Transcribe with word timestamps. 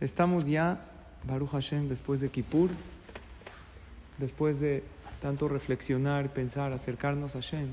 Estamos 0.00 0.46
ya, 0.46 0.80
Baruch 1.24 1.50
Hashem, 1.50 1.88
después 1.88 2.20
de 2.20 2.28
Kippur, 2.28 2.70
después 4.18 4.60
de 4.60 4.84
tanto 5.20 5.48
reflexionar, 5.48 6.32
pensar, 6.32 6.72
acercarnos 6.72 7.34
a 7.34 7.40
Hashem, 7.40 7.68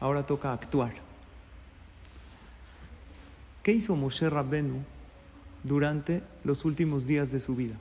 ahora 0.00 0.24
toca 0.24 0.52
actuar. 0.52 0.92
¿Qué 3.62 3.72
hizo 3.72 3.94
Moshe 3.94 4.28
Rabbenu 4.28 4.78
durante 5.62 6.22
los 6.42 6.64
últimos 6.64 7.06
días 7.06 7.30
de 7.30 7.38
su 7.38 7.54
vida? 7.54 7.74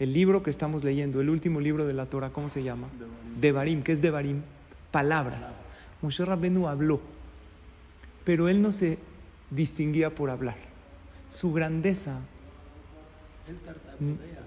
El 0.00 0.12
libro 0.12 0.42
que 0.42 0.50
estamos 0.50 0.82
leyendo, 0.82 1.20
el 1.20 1.30
último 1.30 1.60
libro 1.60 1.86
de 1.86 1.92
la 1.92 2.06
Torah, 2.06 2.30
¿cómo 2.30 2.48
se 2.48 2.64
llama? 2.64 2.88
Devarim. 3.40 3.82
¿Qué 3.82 3.92
es 3.92 4.02
Devarim? 4.02 4.42
Palabras. 4.90 5.46
Moshe 6.02 6.24
Rabbenu 6.24 6.66
habló, 6.66 7.00
pero 8.24 8.48
él 8.48 8.60
no 8.60 8.72
se 8.72 8.98
distinguía 9.50 10.12
por 10.12 10.30
hablar. 10.30 10.56
Su 11.28 11.52
grandeza 11.52 12.20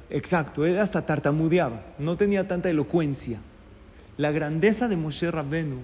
Exacto, 0.10 0.66
él 0.66 0.80
hasta 0.80 1.06
tartamudeaba, 1.06 1.82
no 2.00 2.16
tenía 2.16 2.48
tanta 2.48 2.70
elocuencia. 2.70 3.40
La 4.18 4.32
grandeza 4.32 4.88
de 4.88 4.98
Moshe 4.98 5.30
Rabbenu 5.30 5.80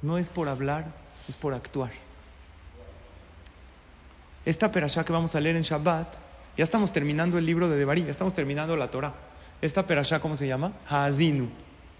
no 0.00 0.18
es 0.18 0.28
por 0.28 0.48
hablar, 0.48 0.86
es 1.28 1.36
por 1.36 1.54
actuar. 1.54 1.90
Esta 4.44 4.72
perashá 4.72 5.04
que 5.04 5.12
vamos 5.12 5.34
a 5.36 5.40
leer 5.40 5.56
en 5.56 5.62
Shabbat, 5.62 6.14
ya 6.56 6.64
estamos 6.64 6.92
terminando 6.92 7.38
el 7.38 7.46
libro 7.46 7.68
de 7.68 7.76
Devarim, 7.76 8.06
ya 8.06 8.10
estamos 8.10 8.34
terminando 8.34 8.76
la 8.76 8.90
Torah. 8.90 9.14
Esta 9.60 9.86
perashá, 9.86 10.18
¿cómo 10.18 10.34
se 10.34 10.48
llama? 10.48 10.72
Haazinu. 10.88 11.48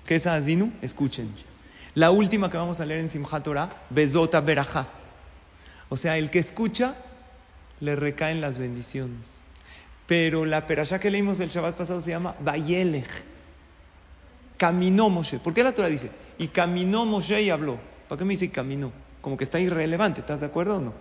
¿Qué 0.05 0.16
es 0.16 0.27
Haazinu? 0.27 0.72
Escuchen. 0.83 1.33
La 1.95 2.11
última 2.11 2.50
que 2.50 2.56
vamos 2.56 2.80
a 2.80 2.86
leer 2.86 3.00
en 3.00 3.11
Simchat 3.11 3.45
Torah, 3.45 3.70
Bezota 3.91 4.41
Berajá. 4.41 4.88
O 5.88 5.97
sea, 5.97 6.19
el 6.19 6.30
que 6.30 6.41
escucha, 6.41 6.97
le 7.80 7.95
recaen 7.95 8.41
las 8.41 8.59
bendiciones. 8.59 9.41
Pero 10.06 10.45
la 10.45 10.66
perashá 10.66 10.98
que 10.98 11.11
leímos 11.11 11.41
el 11.41 11.48
Shabbat 11.48 11.77
pasado 11.77 12.01
se 12.01 12.11
llama 12.11 12.34
Vayelech. 12.41 13.24
Caminó 14.56 15.08
Moshe. 15.08 15.39
¿Por 15.39 15.55
qué 15.55 15.64
la 15.64 15.72
Torah 15.72 15.89
dice? 15.89 16.11
Y 16.39 16.48
caminó 16.48 17.05
Moshe 17.05 17.41
y 17.42 17.50
habló. 17.50 17.78
¿Para 18.08 18.19
qué 18.19 18.25
me 18.25 18.34
dice 18.34 18.50
caminó? 18.50 18.92
Como 19.20 19.36
que 19.36 19.45
está 19.45 19.61
irrelevante, 19.61 20.20
¿estás 20.20 20.41
de 20.41 20.47
acuerdo 20.47 20.77
o 20.77 20.80
no? 20.80 20.92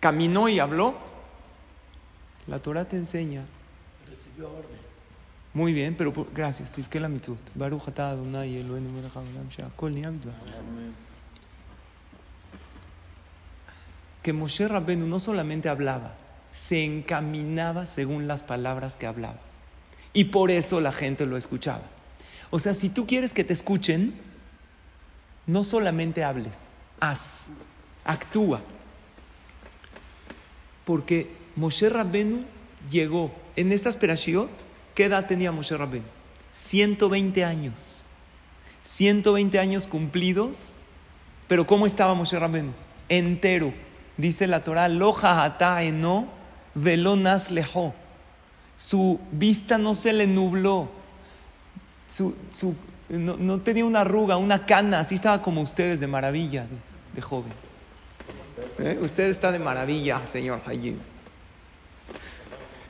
Caminó 0.00 0.48
y 0.48 0.58
habló. 0.58 0.94
La 2.46 2.58
Torah 2.58 2.84
te 2.86 2.96
enseña. 2.96 3.44
Recibió 4.08 4.50
orden. 4.50 4.86
Muy 5.56 5.72
bien, 5.72 5.94
pero 5.96 6.12
por, 6.12 6.32
gracias. 6.34 6.70
la 6.94 7.08
mitzvot. 7.08 7.38
Baruch 7.54 7.84
Que 14.22 14.32
Moshe 14.34 14.68
Rabbenu 14.68 15.06
no 15.06 15.18
solamente 15.18 15.70
hablaba, 15.70 16.14
se 16.56 16.84
encaminaba 16.84 17.84
según 17.84 18.26
las 18.26 18.42
palabras 18.42 18.96
que 18.96 19.06
hablaba. 19.06 19.38
Y 20.14 20.24
por 20.24 20.50
eso 20.50 20.80
la 20.80 20.90
gente 20.90 21.26
lo 21.26 21.36
escuchaba. 21.36 21.82
O 22.50 22.58
sea, 22.58 22.72
si 22.72 22.88
tú 22.88 23.06
quieres 23.06 23.34
que 23.34 23.44
te 23.44 23.52
escuchen, 23.52 24.14
no 25.46 25.62
solamente 25.62 26.24
hables, 26.24 26.56
haz, 26.98 27.46
actúa. 28.04 28.62
Porque 30.86 31.30
Moshe 31.56 31.90
Rabbenu 31.90 32.44
llegó 32.90 33.32
en 33.54 33.70
estas 33.70 33.96
perashiot, 33.96 34.50
¿qué 34.94 35.04
edad 35.04 35.26
tenía 35.26 35.52
Moshe 35.52 35.76
Rabbenu? 35.76 36.06
120 36.52 37.44
años. 37.44 38.02
120 38.82 39.58
años 39.58 39.86
cumplidos, 39.86 40.74
pero 41.48 41.66
¿cómo 41.66 41.84
estaba 41.86 42.14
Moshe 42.14 42.38
Rabbenu? 42.38 42.72
Entero. 43.10 43.74
Dice 44.16 44.46
la 44.46 44.64
Torah, 44.64 44.88
loja 44.88 45.56
eno 45.82 46.35
velonas 46.76 47.50
lejó. 47.50 47.94
Su 48.76 49.18
vista 49.32 49.78
no 49.78 49.94
se 49.94 50.12
le 50.12 50.26
nubló. 50.26 50.88
Su, 52.06 52.36
no, 53.08 53.58
tenía 53.60 53.84
una 53.84 54.02
arruga, 54.02 54.36
una 54.36 54.66
cana. 54.66 55.00
Así 55.00 55.16
estaba 55.16 55.42
como 55.42 55.62
ustedes 55.62 55.98
de 55.98 56.06
maravilla, 56.06 56.66
de, 57.14 57.22
joven. 57.22 57.52
¿Eh? 58.78 58.98
Usted 59.00 59.24
está 59.24 59.50
de 59.50 59.58
maravilla, 59.58 60.24
señor 60.26 60.60
Hayim. 60.66 60.98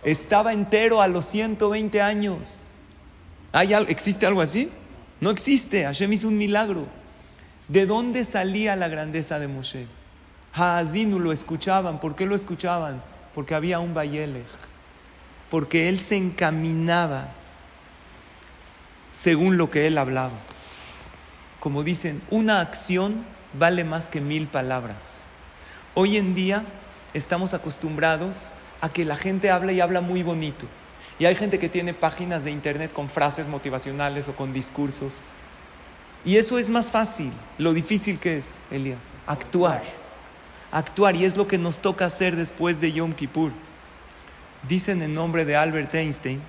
Estaba 0.03 0.53
entero 0.53 1.01
a 1.01 1.09
los 1.09 1.25
120 1.27 2.03
años. 2.03 2.63
¿Hay, 3.53 3.73
¿Existe 3.73 4.27
algo 4.27 4.41
así? 4.41 4.71
No 5.21 5.31
existe. 5.31 5.85
Hashem 5.85 6.13
hizo 6.13 6.29
un 6.29 6.37
milagro. 6.37 6.87
¿De 7.69 7.87
dónde 7.87 8.25
salía 8.25 8.77
la 8.77 8.89
grandeza 8.89 9.39
de 9.39 9.49
Moshe? 9.49 9.87
Haazinu 10.53 11.19
lo 11.19 11.33
escuchaban. 11.33 11.99
¿Por 12.01 12.15
qué 12.15 12.27
lo 12.27 12.35
escuchaban? 12.35 13.03
Porque 13.37 13.55
había 13.55 13.81
un 13.81 13.93
Bayelech, 13.93 14.47
porque 15.51 15.91
él 15.91 15.99
se 16.01 16.17
encaminaba 16.17 17.29
según 19.13 19.59
lo 19.59 19.71
que 19.71 19.87
él 19.87 19.99
hablaba. 19.99 20.33
Como 21.61 21.83
dicen, 21.83 22.23
una 22.31 22.61
acción 22.61 23.27
vale 23.53 23.85
más 23.85 24.09
que 24.09 24.23
mil 24.23 24.47
palabras. 24.47 25.25
Hoy 25.93 26.17
en 26.17 26.35
día 26.35 26.65
estamos 27.13 27.53
acostumbrados 27.53 28.49
a 28.81 28.89
que 28.89 29.05
la 29.05 29.17
gente 29.17 29.51
habla 29.51 29.73
y 29.73 29.83
habla 29.83 30.01
muy 30.01 30.23
bonito. 30.23 30.65
Y 31.19 31.27
hay 31.27 31.35
gente 31.35 31.59
que 31.59 31.69
tiene 31.69 31.93
páginas 31.93 32.43
de 32.43 32.53
internet 32.53 32.91
con 32.91 33.11
frases 33.11 33.49
motivacionales 33.49 34.29
o 34.29 34.35
con 34.35 34.55
discursos. 34.55 35.21
Y 36.25 36.39
eso 36.39 36.59
es 36.59 36.71
más 36.71 36.91
fácil. 36.91 37.35
Lo 37.59 37.75
difícil 37.75 38.19
que 38.19 38.39
es, 38.39 38.55
Elías, 38.71 39.03
actuar 39.27 39.83
actuar 40.77 41.17
y 41.17 41.25
es 41.25 41.39
lo 41.39 41.49
que 41.49 41.57
nos 41.57 41.79
toca 41.79 42.05
hacer 42.05 42.37
después 42.37 42.83
de 42.83 42.93
Yom 42.93 43.15
Kippur. 43.15 43.51
Dicen 44.69 45.01
en 45.01 45.15
nombre 45.15 45.47
de 45.47 45.57
Albert 45.57 45.95
Einstein, 45.95 46.43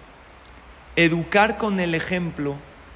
educar 0.98 1.58
con 1.58 1.80
el 1.80 1.96
ejemplo 1.96 2.56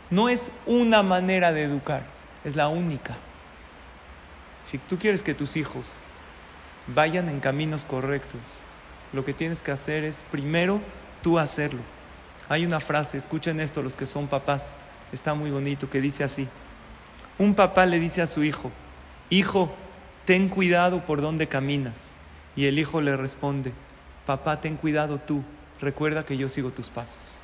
no 0.09 0.27
es 0.27 0.51
una 0.65 1.03
manera 1.03 1.53
de 1.53 1.63
educar, 1.63 2.03
es 2.43 2.57
la 2.57 2.67
única. 2.67 3.15
Si 4.65 4.77
tú 4.77 4.99
quieres 4.99 5.23
que 5.23 5.33
tus 5.33 5.55
hijos 5.55 5.85
vayan 6.87 7.29
en 7.29 7.39
caminos 7.39 7.85
correctos, 7.85 8.41
lo 9.13 9.23
que 9.23 9.33
tienes 9.33 9.61
que 9.61 9.71
hacer 9.71 10.03
es 10.03 10.25
primero 10.31 10.81
tú 11.21 11.39
hacerlo. 11.39 11.79
Hay 12.49 12.65
una 12.65 12.81
frase, 12.81 13.17
escuchen 13.17 13.61
esto 13.61 13.81
los 13.81 13.95
que 13.95 14.05
son 14.05 14.27
papás, 14.27 14.73
está 15.13 15.33
muy 15.33 15.49
bonito, 15.49 15.89
que 15.89 16.01
dice 16.01 16.25
así. 16.25 16.49
Un 17.37 17.55
papá 17.55 17.85
le 17.85 17.99
dice 17.99 18.21
a 18.21 18.27
su 18.27 18.43
hijo, 18.43 18.69
hijo, 19.29 19.73
ten 20.25 20.49
cuidado 20.49 21.05
por 21.05 21.21
dónde 21.21 21.47
caminas. 21.47 22.13
Y 22.55 22.65
el 22.65 22.79
hijo 22.79 23.01
le 23.01 23.15
responde, 23.15 23.73
papá, 24.25 24.59
ten 24.61 24.75
cuidado 24.75 25.19
tú, 25.19 25.43
recuerda 25.79 26.25
que 26.25 26.37
yo 26.37 26.49
sigo 26.49 26.69
tus 26.71 26.89
pasos. 26.89 27.43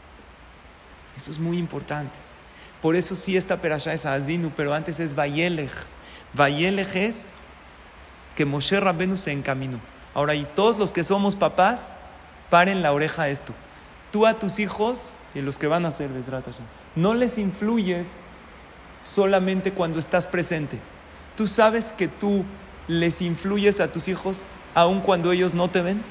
Eso 1.16 1.32
es 1.32 1.40
muy 1.40 1.58
importante. 1.58 2.18
Por 2.82 2.96
eso 2.96 3.16
sí 3.16 3.38
esta 3.38 3.62
perashá 3.62 3.94
es 3.94 4.06
Azinu, 4.06 4.52
pero 4.56 4.74
antes 4.74 5.00
es 5.00 5.16
Vayelech. 5.16 5.72
Vayelech 6.34 6.96
es 6.96 7.26
que 8.36 8.46
Moshe 8.46 8.80
Rabbenu 8.80 9.18
se 9.18 9.32
encaminó. 9.32 9.80
Ahora, 10.14 10.36
y 10.36 10.46
todos 10.56 10.78
los 10.78 10.92
que 10.94 11.04
somos 11.04 11.36
papás, 11.36 11.82
paren 12.50 12.84
la 12.84 12.94
oreja 12.94 13.24
a 13.24 13.30
esto. 13.30 13.54
Tú 14.12 14.26
a 14.26 14.36
tus 14.36 14.60
hijos, 14.60 15.14
y 15.34 15.42
los 15.42 15.58
que 15.58 15.68
van 15.68 15.86
a 15.86 15.92
ser 15.92 16.10
no 16.96 17.14
les 17.14 17.38
influyes 17.38 18.08
solamente 19.04 19.72
cuando 19.72 20.00
estás 20.00 20.26
presente. 20.26 20.80
Tú 21.36 21.48
sabes 21.48 21.94
que 21.94 22.08
tú 22.08 22.44
les 22.88 23.22
influyes 23.22 23.80
a 23.80 23.92
tus 23.92 24.08
hijos 24.08 24.46
aun 24.74 25.02
cuando 25.02 25.31
ellos 25.31 25.53
no 25.53 25.70
te 25.70 25.81
ven? 25.81 26.02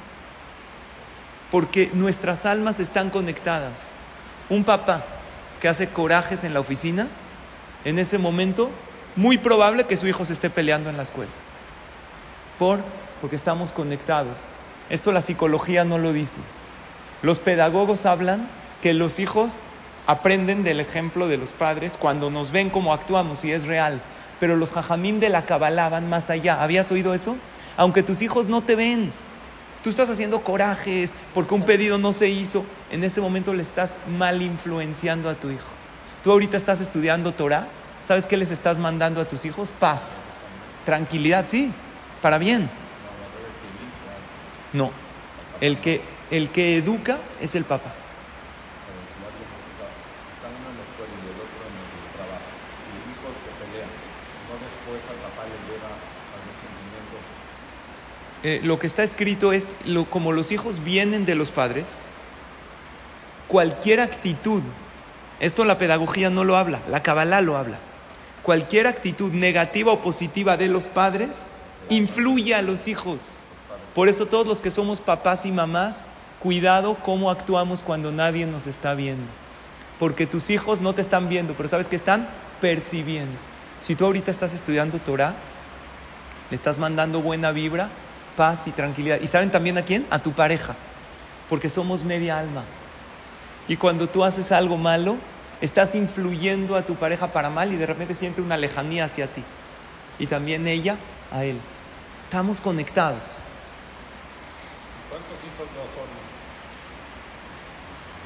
Porque 1.50 1.91
nuestras 1.94 2.44
almas 2.44 2.81
están 2.81 3.10
conectadas. 3.10 3.91
Un 4.48 4.64
papá 4.64 5.04
que 5.60 5.69
hace 5.69 5.88
corajes 5.88 6.44
en 6.44 6.54
la 6.54 6.60
oficina, 6.60 7.09
en 7.84 7.98
ese 7.98 8.19
momento, 8.19 8.70
muy 9.14 9.38
probable 9.38 9.87
que 9.87 9.97
su 9.97 10.06
hijo 10.06 10.25
se 10.25 10.32
esté 10.32 10.50
peleando 10.50 10.91
en 10.91 10.97
la 10.97 11.04
escuela. 11.04 11.31
¿Por? 12.59 12.81
Porque 13.20 13.37
estamos 13.37 13.72
conectados. 13.72 14.41
Esto 14.91 15.12
la 15.12 15.22
psicología 15.22 15.84
no 15.84 15.98
lo 15.98 16.12
dice. 16.12 16.41
Los 17.22 17.38
pedagogos 17.38 18.06
hablan 18.06 18.49
que 18.82 18.93
los 18.93 19.19
hijos 19.19 19.61
aprenden 20.06 20.62
del 20.62 20.81
ejemplo 20.81 21.28
de 21.28 21.38
los 21.38 21.52
padres 21.52 21.96
cuando 21.96 22.31
nos 22.31 22.52
ven 22.52 22.70
cómo 22.70 22.93
actuamos 22.93 23.44
y 23.44 23.52
es 23.52 23.67
real 23.67 24.00
pero 24.41 24.56
los 24.56 24.71
jajamín 24.71 25.21
de 25.21 25.29
la 25.29 25.47
Kabbalah 25.47 25.88
van 25.88 26.09
más 26.09 26.31
allá. 26.31 26.62
¿Habías 26.62 26.91
oído 26.93 27.15
eso? 27.15 27.37
Aunque 27.77 28.03
tus 28.03 28.23
hijos 28.23 28.47
no 28.47 28.62
te 28.62 28.75
ven, 28.75 29.12
tú 29.83 29.91
estás 29.91 30.11
haciendo 30.11 30.41
corajes 30.43 31.12
porque 31.35 31.55
un 31.55 31.62
pedido 31.62 31.99
no 31.99 32.12
se 32.12 32.29
hizo, 32.29 32.65
en 32.91 33.05
ese 33.05 33.21
momento 33.21 33.55
le 33.55 33.62
estás 33.62 33.97
mal 34.19 34.43
influenciando 34.43 35.29
a 35.29 35.35
tu 35.35 35.50
hijo. 35.50 35.69
Tú 36.25 36.33
ahorita 36.33 36.56
estás 36.56 36.81
estudiando 36.81 37.33
Torah, 37.33 37.69
¿sabes 38.05 38.27
qué 38.27 38.37
les 38.37 38.50
estás 38.50 38.79
mandando 38.79 39.21
a 39.21 39.27
tus 39.27 39.44
hijos? 39.44 39.73
Paz, 39.79 40.23
tranquilidad, 40.85 41.44
sí, 41.47 41.71
para 42.21 42.38
bien. 42.38 42.69
No, 44.73 44.91
el 45.61 45.79
que, 45.79 46.00
el 46.31 46.50
que 46.50 46.79
educa 46.79 47.19
es 47.41 47.55
el 47.55 47.65
Eh, 58.43 58.61
lo 58.62 58.79
que 58.79 58.87
está 58.87 59.03
escrito 59.03 59.53
es, 59.53 59.75
lo, 59.85 60.05
como 60.05 60.31
los 60.31 60.53
hijos 60.53 60.85
vienen 60.85 61.27
de 61.27 61.35
los 61.35 61.50
padres, 61.50 61.87
cualquier 63.49 64.00
actitud, 64.00 64.62
esto 65.41 65.65
la 65.65 65.79
pedagogía 65.79 66.31
no 66.31 66.44
lo 66.44 66.56
habla, 66.56 66.81
la 66.88 67.03
Kabbalah 67.03 67.41
lo 67.41 67.56
habla, 67.56 67.79
cualquier 68.43 68.87
actitud 68.87 69.33
negativa 69.33 69.91
o 69.93 70.00
positiva 70.00 70.56
de 70.56 70.69
los 70.69 70.87
padres 70.87 71.49
influye 71.88 72.55
a 72.55 72.62
los 72.62 72.87
hijos. 72.87 73.38
Por 73.94 74.09
eso 74.09 74.27
todos 74.27 74.47
los 74.47 74.61
que 74.61 74.71
somos 74.71 75.00
papás 75.00 75.47
y 75.47 75.50
mamás, 75.50 76.06
cuidado 76.38 76.97
cómo 77.03 77.31
actuamos 77.31 77.83
cuando 77.83 78.12
nadie 78.12 78.47
nos 78.47 78.67
está 78.67 78.94
viendo. 78.94 79.27
Porque 79.99 80.27
tus 80.27 80.50
hijos 80.50 80.81
no 80.81 80.93
te 80.93 81.03
están 81.03 81.29
viendo, 81.29 81.55
pero 81.55 81.69
sabes 81.69 81.88
que 81.88 81.97
están 81.97 82.29
percibiendo. 82.61 83.38
Si 83.87 83.94
tú 83.94 84.05
ahorita 84.05 84.33
estás 84.33 84.53
estudiando 84.53 84.99
Torah, 84.99 85.37
le 86.50 86.56
estás 86.56 86.77
mandando 86.77 87.21
buena 87.21 87.53
vibra, 87.53 87.88
paz 88.37 88.67
y 88.67 88.73
tranquilidad. 88.73 89.21
¿Y 89.21 89.29
saben 89.29 89.53
también 89.53 89.79
a 89.79 89.83
quién? 89.83 90.05
A 90.11 90.19
tu 90.19 90.33
pareja. 90.33 90.75
Porque 91.49 91.69
somos 91.69 92.03
media 92.03 92.37
alma. 92.37 92.65
Y 93.69 93.77
cuando 93.77 94.09
tú 94.09 94.25
haces 94.25 94.50
algo 94.50 94.77
malo, 94.77 95.19
estás 95.61 95.94
influyendo 95.94 96.75
a 96.75 96.83
tu 96.83 96.97
pareja 96.97 97.29
para 97.29 97.49
mal 97.49 97.73
y 97.73 97.77
de 97.77 97.87
repente 97.87 98.17
siente 98.17 98.43
una 98.43 98.56
lejanía 98.56 99.05
hacia 99.05 99.29
ti. 99.29 99.44
Y 100.19 100.27
también 100.27 100.67
ella 100.67 100.97
a 101.31 101.44
él. 101.44 101.61
Estamos 102.25 102.61
conectados. 102.61 103.23
¿Cuántos 105.09 105.38
hijos 105.47 105.69
no 105.79 105.87
son 105.94 106.11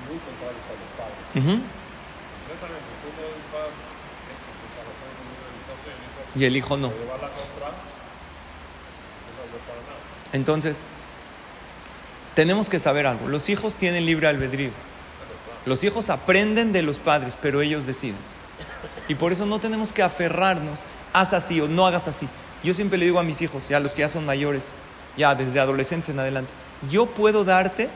muy 0.08 0.16
contrarios 0.24 0.64
a 0.64 0.72
los 0.72 0.88
padres? 0.96 1.20
Completamente. 1.28 2.88
Uno 3.04 3.28
es 3.28 3.44
más, 3.52 3.68
pues, 4.24 4.72
a 4.72 4.88
lo 4.88 4.88
mejor 4.88 5.12
uno 5.20 5.36
es 5.36 5.44
horizonte 5.44 5.50
y 6.34 6.44
el 6.44 6.56
hijo 6.56 6.76
no. 6.76 6.92
Entonces, 10.32 10.82
tenemos 12.34 12.68
que 12.68 12.78
saber 12.78 13.06
algo. 13.06 13.28
Los 13.28 13.48
hijos 13.48 13.74
tienen 13.74 14.06
libre 14.06 14.28
albedrío. 14.28 14.70
Los 15.66 15.84
hijos 15.84 16.08
aprenden 16.08 16.72
de 16.72 16.82
los 16.82 16.98
padres, 16.98 17.36
pero 17.40 17.60
ellos 17.60 17.86
deciden. 17.86 18.16
Y 19.08 19.14
por 19.14 19.32
eso 19.32 19.44
no 19.44 19.58
tenemos 19.58 19.92
que 19.92 20.02
aferrarnos, 20.02 20.78
haz 21.12 21.32
así 21.32 21.60
o 21.60 21.68
no 21.68 21.86
hagas 21.86 22.08
así. 22.08 22.28
Yo 22.62 22.74
siempre 22.74 22.98
le 22.98 23.06
digo 23.06 23.18
a 23.18 23.24
mis 23.24 23.42
hijos, 23.42 23.68
ya 23.68 23.80
los 23.80 23.92
que 23.92 24.00
ya 24.00 24.08
son 24.08 24.24
mayores, 24.24 24.76
ya 25.16 25.34
desde 25.34 25.60
adolescencia 25.60 26.12
en 26.12 26.20
adelante, 26.20 26.52
yo 26.90 27.06
puedo 27.06 27.44
darte, 27.44 27.88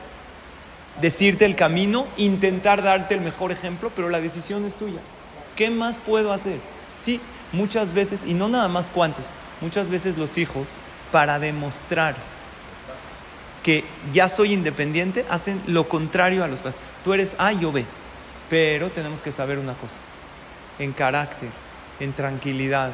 decirte 1.01 1.45
el 1.45 1.55
camino, 1.55 2.07
intentar 2.17 2.83
darte 2.83 3.15
el 3.15 3.21
mejor 3.21 3.51
ejemplo, 3.51 3.91
pero 3.95 4.09
la 4.09 4.21
decisión 4.21 4.65
es 4.65 4.75
tuya. 4.75 4.99
¿Qué 5.55 5.69
más 5.69 5.97
puedo 5.97 6.33
hacer? 6.33 6.59
Sí, 6.97 7.21
muchas 7.51 7.93
veces, 7.93 8.23
y 8.25 8.33
no 8.33 8.47
nada 8.47 8.67
más 8.67 8.89
cuántos, 8.93 9.25
muchas 9.61 9.89
veces 9.89 10.17
los 10.17 10.37
hijos, 10.37 10.69
para 11.11 11.39
demostrar 11.39 12.15
que 13.63 13.83
ya 14.13 14.29
soy 14.29 14.53
independiente, 14.53 15.25
hacen 15.29 15.61
lo 15.65 15.87
contrario 15.87 16.43
a 16.43 16.47
los 16.47 16.59
padres. 16.59 16.79
Tú 17.03 17.13
eres 17.13 17.35
A, 17.37 17.51
yo 17.51 17.71
B. 17.71 17.85
Pero 18.49 18.89
tenemos 18.91 19.21
que 19.21 19.31
saber 19.31 19.57
una 19.57 19.73
cosa. 19.73 19.95
En 20.77 20.91
carácter, 20.91 21.49
en 21.99 22.13
tranquilidad, 22.13 22.91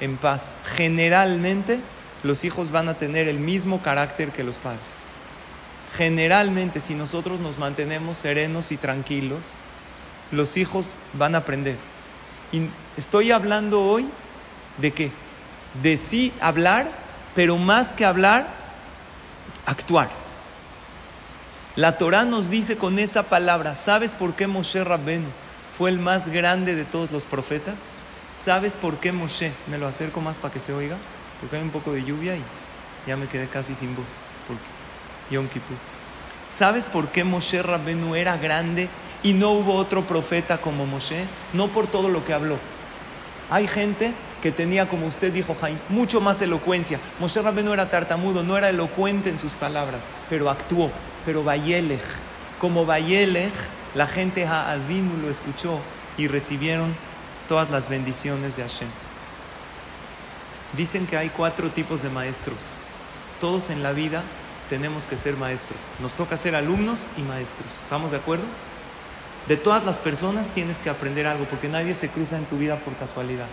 en 0.00 0.16
paz. 0.16 0.56
Generalmente 0.76 1.78
los 2.24 2.42
hijos 2.44 2.72
van 2.72 2.88
a 2.88 2.94
tener 2.94 3.28
el 3.28 3.38
mismo 3.38 3.80
carácter 3.80 4.30
que 4.30 4.42
los 4.42 4.56
padres. 4.56 4.80
Generalmente 5.96 6.80
si 6.80 6.94
nosotros 6.94 7.38
nos 7.38 7.58
mantenemos 7.58 8.18
serenos 8.18 8.72
y 8.72 8.76
tranquilos, 8.76 9.58
los 10.32 10.56
hijos 10.56 10.96
van 11.12 11.34
a 11.34 11.38
aprender. 11.38 11.76
Y 12.50 12.62
estoy 12.98 13.30
hablando 13.30 13.82
hoy 13.82 14.06
de 14.78 14.92
qué? 14.92 15.10
De 15.82 15.96
sí 15.96 16.32
hablar, 16.40 16.88
pero 17.34 17.56
más 17.56 17.92
que 17.92 18.04
hablar, 18.04 18.48
actuar. 19.64 20.10
La 21.76 21.96
Torah 21.96 22.24
nos 22.24 22.50
dice 22.50 22.76
con 22.76 22.98
esa 22.98 23.22
palabra, 23.22 23.76
¿sabes 23.76 24.14
por 24.14 24.34
qué 24.34 24.48
Moshe 24.48 24.82
Rabbenu 24.82 25.28
fue 25.76 25.90
el 25.90 25.98
más 26.00 26.28
grande 26.28 26.74
de 26.74 26.84
todos 26.84 27.12
los 27.12 27.24
profetas? 27.24 27.76
¿Sabes 28.36 28.74
por 28.74 28.96
qué 28.96 29.12
Moshe? 29.12 29.52
Me 29.68 29.78
lo 29.78 29.86
acerco 29.86 30.20
más 30.20 30.36
para 30.36 30.52
que 30.52 30.60
se 30.60 30.72
oiga, 30.72 30.96
porque 31.40 31.56
hay 31.56 31.62
un 31.62 31.70
poco 31.70 31.92
de 31.92 32.02
lluvia 32.02 32.34
y 32.34 32.42
ya 33.06 33.16
me 33.16 33.28
quedé 33.28 33.46
casi 33.46 33.74
sin 33.76 33.94
voz, 33.94 34.06
Yom 35.30 35.46
Kippur. 35.46 35.76
¿Sabes 36.50 36.86
por 36.86 37.08
qué 37.08 37.22
Moshe 37.22 37.62
Rabbenu 37.62 38.14
era 38.16 38.36
grande 38.36 38.88
y 39.22 39.34
no 39.34 39.50
hubo 39.50 39.74
otro 39.74 40.04
profeta 40.04 40.58
como 40.58 40.86
Moshe? 40.86 41.26
No 41.52 41.68
por 41.68 41.86
todo 41.86 42.08
lo 42.08 42.24
que 42.24 42.32
habló. 42.32 42.58
Hay 43.50 43.66
gente 43.66 44.12
que 44.42 44.52
tenía, 44.52 44.88
como 44.88 45.06
usted 45.06 45.32
dijo, 45.32 45.56
Jaime, 45.60 45.80
mucho 45.88 46.20
más 46.20 46.40
elocuencia. 46.42 47.00
Moshe 47.18 47.40
Rabbenu 47.40 47.72
era 47.72 47.90
tartamudo, 47.90 48.42
no 48.42 48.56
era 48.56 48.68
elocuente 48.68 49.30
en 49.30 49.38
sus 49.38 49.54
palabras, 49.54 50.04
pero 50.28 50.50
actuó. 50.50 50.90
Pero 51.24 51.42
Bayelech, 51.44 52.04
como 52.60 52.84
Bayelech, 52.84 53.52
la 53.94 54.06
gente 54.06 54.46
Haazinu 54.46 55.16
lo 55.22 55.30
escuchó 55.30 55.80
y 56.16 56.28
recibieron 56.28 56.94
todas 57.48 57.70
las 57.70 57.88
bendiciones 57.88 58.56
de 58.56 58.62
Hashem. 58.62 58.88
Dicen 60.76 61.06
que 61.06 61.16
hay 61.16 61.30
cuatro 61.30 61.70
tipos 61.70 62.02
de 62.02 62.10
maestros. 62.10 62.58
Todos 63.40 63.70
en 63.70 63.82
la 63.82 63.92
vida 63.92 64.22
tenemos 64.68 65.06
que 65.06 65.16
ser 65.16 65.36
maestros. 65.36 65.78
Nos 66.00 66.14
toca 66.14 66.36
ser 66.36 66.54
alumnos 66.54 67.06
y 67.16 67.22
maestros. 67.22 67.68
¿Estamos 67.82 68.10
de 68.10 68.18
acuerdo? 68.18 68.44
De 69.48 69.56
todas 69.56 69.84
las 69.86 69.96
personas 69.96 70.48
tienes 70.48 70.76
que 70.76 70.90
aprender 70.90 71.26
algo, 71.26 71.46
porque 71.46 71.68
nadie 71.68 71.94
se 71.94 72.10
cruza 72.10 72.36
en 72.36 72.44
tu 72.44 72.58
vida 72.58 72.76
por 72.76 72.94
casualidad. 72.96 73.46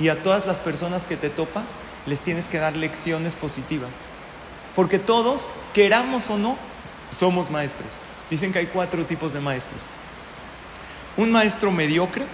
Y 0.00 0.08
a 0.08 0.22
todas 0.22 0.46
las 0.46 0.60
personas 0.60 1.04
que 1.04 1.18
te 1.18 1.28
topas, 1.28 1.66
les 2.06 2.20
tienes 2.20 2.48
que 2.48 2.58
dar 2.58 2.74
lecciones 2.74 3.34
positivas. 3.34 3.90
Porque 4.74 4.98
todos, 4.98 5.48
queramos 5.74 6.30
o 6.30 6.38
no, 6.38 6.56
somos 7.10 7.50
maestros. 7.50 7.88
Dicen 8.30 8.50
que 8.52 8.60
hay 8.60 8.66
cuatro 8.66 9.04
tipos 9.04 9.34
de 9.34 9.40
maestros. 9.40 9.80
Un 11.18 11.30
maestro 11.32 11.70
mediocre 11.70 12.24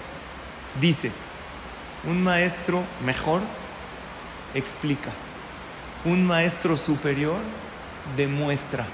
dice, 0.81 1.11
un 2.09 2.23
maestro 2.23 2.83
mejor 3.05 3.41
explica, 4.55 5.11
un 6.05 6.27
maestro 6.27 6.77
superior 6.77 7.39
demuestra, 8.17 8.85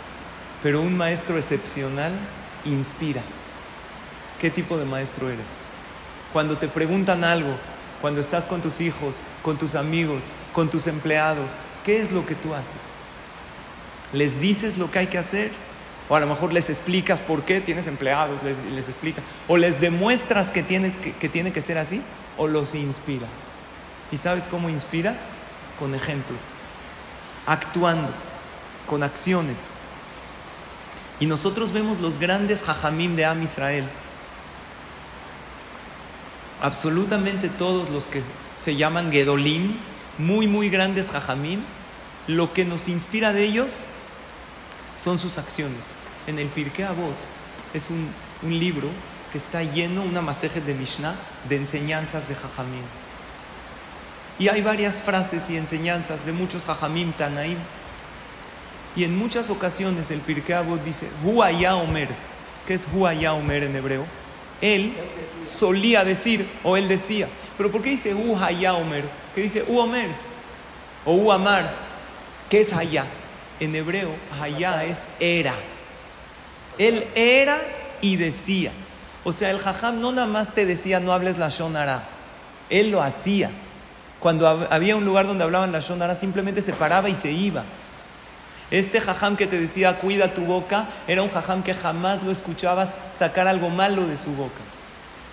pero 0.62 0.80
un 0.82 0.96
maestro 0.96 1.38
excepcional 1.38 2.12
inspira. 2.64 3.22
¿Qué 4.40 4.50
tipo 4.50 4.78
de 4.78 4.84
maestro 4.84 5.28
eres? 5.28 5.46
Cuando 6.32 6.56
te 6.56 6.68
preguntan 6.68 7.24
algo, 7.24 7.50
cuando 8.00 8.20
estás 8.20 8.46
con 8.46 8.60
tus 8.60 8.80
hijos, 8.80 9.16
con 9.42 9.58
tus 9.58 9.74
amigos, 9.74 10.24
con 10.52 10.70
tus 10.70 10.86
empleados, 10.86 11.52
¿qué 11.84 12.00
es 12.00 12.12
lo 12.12 12.24
que 12.24 12.34
tú 12.34 12.54
haces? 12.54 12.92
¿Les 14.12 14.40
dices 14.40 14.78
lo 14.78 14.90
que 14.90 15.00
hay 15.00 15.06
que 15.08 15.18
hacer? 15.18 15.50
O 16.08 16.14
a 16.14 16.20
lo 16.20 16.26
mejor 16.26 16.52
les 16.52 16.70
explicas 16.70 17.20
por 17.20 17.42
qué 17.42 17.60
tienes 17.60 17.86
empleados, 17.86 18.42
les, 18.42 18.62
les 18.72 18.88
explicas. 18.88 19.24
O 19.48 19.56
les 19.56 19.80
demuestras 19.80 20.50
que, 20.50 20.62
tienes 20.62 20.96
que, 20.96 21.12
que 21.12 21.28
tiene 21.28 21.52
que 21.52 21.60
ser 21.60 21.76
así, 21.76 22.00
o 22.36 22.46
los 22.46 22.74
inspiras. 22.74 23.56
¿Y 24.12 24.16
sabes 24.16 24.46
cómo 24.46 24.70
inspiras? 24.70 25.20
Con 25.78 25.94
ejemplo, 25.94 26.36
actuando, 27.46 28.08
con 28.86 29.02
acciones. 29.02 29.70
Y 31.20 31.26
nosotros 31.26 31.72
vemos 31.72 32.00
los 32.00 32.18
grandes 32.18 32.62
jajamim 32.62 33.16
de 33.16 33.24
Am 33.24 33.42
Israel. 33.42 33.84
Absolutamente 36.60 37.48
todos 37.48 37.90
los 37.90 38.06
que 38.06 38.22
se 38.60 38.74
llaman 38.74 39.12
Gedolim, 39.12 39.76
muy, 40.18 40.48
muy 40.48 40.68
grandes 40.68 41.08
jajamim, 41.08 41.60
lo 42.26 42.52
que 42.52 42.64
nos 42.64 42.88
inspira 42.88 43.32
de 43.32 43.44
ellos 43.44 43.84
son 44.96 45.18
sus 45.18 45.38
acciones. 45.38 45.80
En 46.26 46.38
el 46.38 46.48
Pirkei 46.48 46.84
Avot 46.84 47.16
es 47.72 47.90
un, 47.90 48.08
un 48.42 48.58
libro 48.58 48.88
que 49.32 49.38
está 49.38 49.62
lleno, 49.62 50.02
una 50.02 50.20
maseje 50.20 50.60
de 50.60 50.74
Mishnah, 50.74 51.14
de 51.48 51.56
enseñanzas 51.56 52.28
de 52.28 52.34
jajamim. 52.34 52.84
Y 54.38 54.48
hay 54.48 54.62
varias 54.62 55.02
frases 55.02 55.50
y 55.50 55.56
enseñanzas 55.56 56.24
de 56.26 56.32
muchos 56.32 56.64
jajamim 56.64 57.12
tanaim. 57.12 57.58
Y 58.96 59.04
en 59.04 59.16
muchas 59.16 59.50
ocasiones 59.50 60.10
el 60.10 60.20
Pirkei 60.20 60.56
Avot 60.56 60.82
dice, 60.84 61.08
Huaya 61.22 61.76
Omer. 61.76 62.08
¿Qué 62.66 62.74
es 62.74 62.86
Huaya 62.92 63.32
Omer 63.32 63.62
en 63.62 63.76
hebreo? 63.76 64.04
Él 64.60 64.92
solía 65.46 66.04
decir, 66.04 66.46
o 66.64 66.76
él 66.76 66.88
decía. 66.88 67.28
Pero 67.56 67.70
¿por 67.70 67.82
qué 67.82 67.90
dice 67.90 68.14
Huaya 68.14 68.74
Omer? 68.74 69.04
¿Qué 69.34 69.42
dice 69.42 69.64
U 69.66 69.78
Omer? 69.78 70.08
O 71.04 71.12
U 71.12 71.32
Amar. 71.32 71.70
¿Qué 72.48 72.60
es 72.60 72.72
Haya? 72.72 73.06
En 73.60 73.74
hebreo, 73.74 74.10
Haya 74.40 74.84
es 74.84 75.06
era. 75.20 75.54
Él 76.78 77.04
era 77.14 77.60
y 78.00 78.16
decía. 78.16 78.72
O 79.24 79.32
sea, 79.32 79.50
el 79.50 79.58
jajam 79.58 80.00
no 80.00 80.12
nada 80.12 80.26
más 80.26 80.54
te 80.54 80.64
decía 80.64 81.00
no 81.00 81.12
hables 81.12 81.38
la 81.38 81.48
shonara. 81.48 82.04
Él 82.70 82.90
lo 82.90 83.02
hacía. 83.02 83.50
Cuando 84.20 84.48
había 84.48 84.96
un 84.96 85.04
lugar 85.04 85.26
donde 85.26 85.44
hablaban 85.44 85.72
la 85.72 85.80
shonara, 85.80 86.14
simplemente 86.14 86.62
se 86.62 86.72
paraba 86.72 87.08
y 87.08 87.14
se 87.14 87.30
iba. 87.30 87.64
Este 88.70 89.00
jajam 89.00 89.36
que 89.36 89.46
te 89.46 89.58
decía 89.58 89.98
cuida 89.98 90.34
tu 90.34 90.44
boca, 90.44 90.88
era 91.06 91.22
un 91.22 91.30
jajam 91.30 91.62
que 91.62 91.74
jamás 91.74 92.22
lo 92.22 92.30
escuchabas 92.30 92.94
sacar 93.16 93.48
algo 93.48 93.70
malo 93.70 94.06
de 94.06 94.16
su 94.16 94.32
boca. 94.32 94.60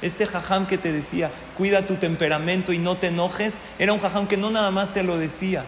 Este 0.01 0.25
jajam 0.25 0.67
que 0.67 0.77
te 0.77 0.91
decía 0.91 1.31
cuida 1.57 1.85
tu 1.85 1.95
temperamento 1.95 2.73
y 2.73 2.77
no 2.77 2.95
te 2.97 3.07
enojes, 3.07 3.55
era 3.79 3.93
un 3.93 3.99
jajam 3.99 4.27
que 4.27 4.37
no 4.37 4.51
nada 4.51 4.71
más 4.71 4.93
te 4.93 5.03
lo 5.03 5.17
decía. 5.17 5.63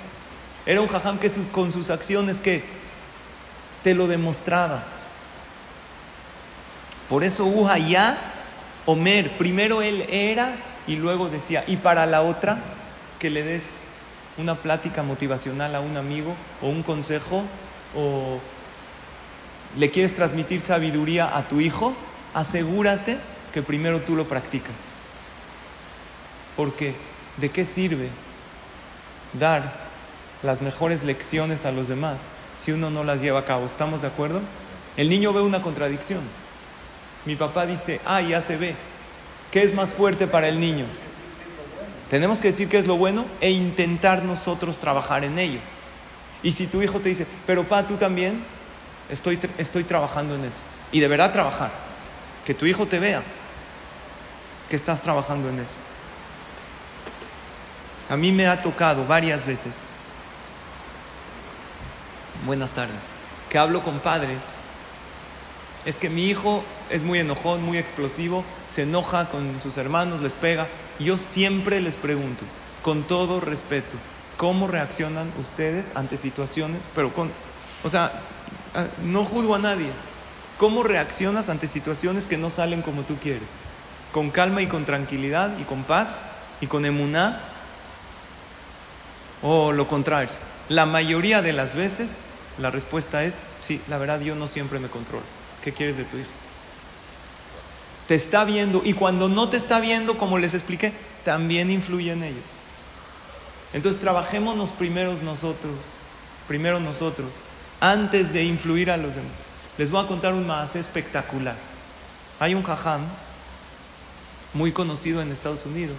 Era 0.66 0.82
un 0.82 0.88
jajam 0.88 1.18
que 1.18 1.30
con 1.52 1.72
sus 1.72 1.90
acciones 1.90 2.40
que 2.40 2.64
te 3.84 3.94
lo 3.94 4.08
demostraba. 4.08 4.84
Por 7.10 7.24
eso 7.24 7.46
Uhaya, 7.46 8.18
Omer, 8.86 9.32
primero 9.32 9.82
él 9.82 10.06
era 10.10 10.56
y 10.88 10.96
luego 10.96 11.30
decía, 11.30 11.64
y 11.68 11.78
para 11.78 12.06
la 12.06 12.22
otra, 12.22 12.58
que 13.20 13.30
le 13.30 13.44
des 13.44 13.74
una 14.38 14.56
plática 14.56 15.04
motivacional 15.04 15.76
a 15.76 15.80
un 15.80 15.98
amigo 15.98 16.36
o 16.62 16.68
un 16.68 16.84
consejo 16.84 17.44
o 17.96 18.40
le 19.78 19.92
quieres 19.92 20.16
transmitir 20.16 20.62
sabiduría 20.62 21.38
a 21.38 21.48
tu 21.48 21.60
hijo, 21.60 21.94
asegúrate 22.34 23.18
que 23.54 23.62
primero 23.62 24.00
tú 24.02 24.16
lo 24.16 24.28
practicas. 24.28 24.76
Porque 26.56 26.96
¿de 27.38 27.50
qué 27.50 27.66
sirve 27.66 28.10
dar 29.34 29.88
las 30.44 30.62
mejores 30.62 31.04
lecciones 31.04 31.66
a 31.66 31.72
los 31.72 31.88
demás 31.88 32.20
si 32.58 32.72
uno 32.72 32.90
no 32.90 33.04
las 33.04 33.22
lleva 33.22 33.40
a 33.40 33.46
cabo? 33.46 33.66
¿Estamos 33.66 34.02
de 34.02 34.08
acuerdo? 34.08 34.42
El 34.96 35.10
niño 35.10 35.34
ve 35.34 35.42
una 35.42 35.62
contradicción. 35.62 36.22
Mi 37.26 37.36
papá 37.36 37.66
dice, 37.66 38.00
ah, 38.06 38.22
ya 38.22 38.42
se 38.42 38.58
ve. 38.58 38.76
¿Qué 39.52 39.64
es 39.64 39.74
más 39.74 39.94
fuerte 39.94 40.28
para 40.28 40.48
el 40.48 40.60
niño? 40.60 40.86
Tenemos 42.10 42.40
que 42.40 42.50
decir 42.50 42.70
qué 42.70 42.78
es 42.78 42.88
lo 42.88 42.96
bueno 42.96 43.26
e 43.42 43.52
intentar 43.52 44.24
nosotros 44.24 44.78
trabajar 44.78 45.24
en 45.24 45.38
ello. 45.40 45.60
Y 46.44 46.52
si 46.52 46.68
tu 46.68 46.82
hijo 46.82 47.00
te 47.00 47.10
dice, 47.10 47.26
pero 47.46 47.64
pa, 47.64 47.86
tú 47.86 47.96
también, 47.96 48.44
estoy, 49.10 49.40
estoy 49.58 49.84
trabajando 49.84 50.36
en 50.36 50.46
eso. 50.46 50.60
Y 50.92 51.00
deberá 51.00 51.32
trabajar. 51.34 51.72
Que 52.46 52.54
tu 52.54 52.66
hijo 52.66 52.86
te 52.86 53.00
vea 53.00 53.24
que 54.70 54.76
estás 54.76 55.02
trabajando 55.02 55.50
en 55.50 55.60
eso. 55.60 55.76
A 58.10 58.16
mí 58.16 58.32
me 58.32 58.48
ha 58.48 58.62
tocado 58.62 59.06
varias 59.06 59.46
veces, 59.46 59.80
buenas 62.46 62.72
tardes, 62.72 62.96
que 63.50 63.58
hablo 63.58 63.82
con 63.82 64.00
padres. 64.00 64.40
Es 65.86 65.98
que 65.98 66.10
mi 66.10 66.28
hijo 66.28 66.64
es 66.90 67.04
muy 67.04 67.20
enojón, 67.20 67.64
muy 67.64 67.78
explosivo, 67.78 68.46
se 68.70 68.84
enoja 68.84 69.26
con 69.26 69.62
sus 69.62 69.78
hermanos, 69.78 70.22
les 70.22 70.34
pega. 70.34 70.68
Yo 71.00 71.18
siempre 71.18 71.80
les 71.80 71.96
pregunto, 71.96 72.44
con 72.82 73.04
todo 73.04 73.40
respeto, 73.40 73.98
¿cómo 74.38 74.68
reaccionan 74.68 75.32
ustedes 75.40 75.86
ante 75.96 76.18
situaciones? 76.18 76.80
Pero 76.96 77.14
con, 77.14 77.32
o 77.84 77.90
sea, 77.90 78.12
ah, 78.74 78.86
no 79.04 79.24
juzgo 79.26 79.56
a 79.56 79.60
nadie. 79.60 79.92
¿Cómo 80.58 80.82
reaccionas 80.82 81.50
ante 81.50 81.68
situaciones 81.68 82.26
que 82.26 82.38
no 82.38 82.50
salen 82.50 82.82
como 82.82 83.04
tú 83.04 83.16
quieres? 83.22 83.50
¿Con 84.12 84.32
calma 84.32 84.64
y 84.64 84.68
con 84.68 84.86
tranquilidad 84.86 85.52
y 85.60 85.64
con 85.64 85.84
paz 85.84 86.20
y 86.62 86.68
con 86.68 86.86
emuná? 86.86 87.42
¿O 89.44 89.72
lo 89.72 89.88
contrario? 89.88 90.32
La 90.70 90.88
mayoría 90.88 91.44
de 91.44 91.54
las 91.54 91.76
veces 91.76 92.10
la 92.58 92.72
respuesta 92.72 93.24
es, 93.24 93.36
sí, 93.62 93.82
la 93.88 94.00
verdad 94.00 94.20
yo 94.22 94.36
no 94.36 94.48
siempre 94.48 94.80
me 94.80 94.88
controlo. 94.88 95.24
¿Qué 95.64 95.74
quieres 95.74 95.98
de 95.98 96.06
tu 96.06 96.18
hijo? 96.18 96.30
Te 98.08 98.16
está 98.16 98.46
viendo 98.46 98.82
y 98.84 98.94
cuando 98.94 99.30
no 99.30 99.50
te 99.50 99.58
está 99.58 99.80
viendo, 99.80 100.18
como 100.18 100.38
les 100.38 100.54
expliqué, 100.54 100.94
también 101.26 101.70
influye 101.70 102.12
en 102.12 102.24
ellos. 102.24 102.44
Entonces 103.74 104.02
trabajémonos 104.02 104.72
primeros 104.72 105.22
nosotros, 105.22 105.76
primero 106.48 106.80
nosotros, 106.80 107.32
antes 107.80 108.32
de 108.34 108.44
influir 108.46 108.90
a 108.90 108.98
los 108.98 109.16
demás. 109.16 109.32
Les 109.78 109.92
voy 109.92 110.04
a 110.04 110.08
contar 110.08 110.34
un 110.34 110.48
más 110.48 110.76
espectacular. 110.76 111.56
Hay 112.40 112.56
un 112.56 112.64
jajam 112.64 113.02
muy 114.54 114.72
conocido 114.72 115.22
en 115.22 115.32
Estados 115.32 115.66
Unidos, 115.66 115.98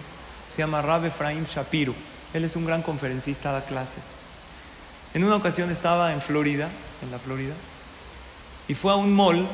se 0.51 0.59
llama 0.59 0.83
Rab 0.83 1.05
Efraim 1.05 1.45
Shapiro. 1.45 1.95
Él 2.33 2.45
es 2.45 2.57
un 2.57 2.65
gran 2.65 2.83
conferencista, 2.83 3.53
da 3.53 3.65
clases. 3.65 4.05
En 5.15 5.25
una 5.25 5.37
ocasión 5.37 5.71
estaba 5.71 6.13
en 6.13 6.21
Florida, 6.21 6.69
en 7.03 7.11
la 7.11 7.19
Florida, 7.19 7.55
y 8.67 8.75
fue 8.75 8.93
a 8.93 8.97
un 8.97 9.15
mall, 9.15 9.47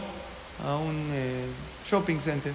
a 0.67 0.77
un 0.77 1.09
eh, 1.13 1.47
shopping 1.89 2.21
center 2.21 2.53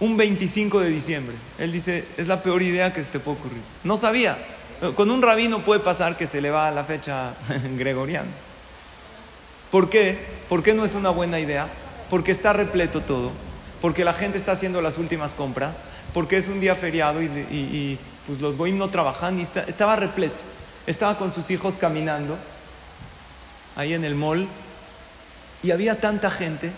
un 0.00 0.16
25 0.16 0.80
de 0.80 0.88
diciembre. 0.88 1.36
Él 1.58 1.72
dice, 1.72 2.04
es 2.16 2.26
la 2.26 2.42
peor 2.42 2.62
idea 2.62 2.92
que 2.92 3.02
se 3.02 3.10
te 3.10 3.20
puede 3.20 3.38
ocurrir. 3.38 3.62
No 3.84 3.96
sabía. 3.96 4.36
Con 4.94 5.10
un 5.10 5.22
rabino 5.22 5.60
puede 5.60 5.80
pasar 5.80 6.16
que 6.16 6.26
se 6.26 6.40
le 6.40 6.50
va 6.50 6.70
la 6.70 6.84
fecha 6.84 7.34
gregoriana. 7.78 8.28
¿Por 9.70 9.88
qué? 9.88 10.18
¿Por 10.48 10.62
qué 10.62 10.74
no 10.74 10.84
es 10.84 10.94
una 10.94 11.10
buena 11.10 11.40
idea? 11.40 11.68
Porque 12.10 12.30
está 12.30 12.52
repleto 12.52 13.00
todo, 13.00 13.32
porque 13.80 14.04
la 14.04 14.12
gente 14.12 14.38
está 14.38 14.52
haciendo 14.52 14.82
las 14.82 14.98
últimas 14.98 15.32
compras, 15.32 15.82
porque 16.12 16.36
es 16.36 16.48
un 16.48 16.60
día 16.60 16.74
feriado 16.74 17.22
y, 17.22 17.98
pues 18.26 18.40
los 18.40 18.56
goim 18.56 18.76
no 18.76 18.90
trabajan 18.90 19.38
y 19.38 19.42
estaba 19.42 19.96
repleto. 19.96 20.36
Estaba 20.86 21.16
con 21.16 21.32
sus 21.32 21.50
hijos 21.50 21.76
caminando 21.80 22.36
ahí 23.76 23.92
en 23.92 24.04
el 24.04 24.14
mall 24.14 24.46
y 25.62 25.70
había 25.70 26.00
tanta 26.00 26.30
gente 26.30 26.70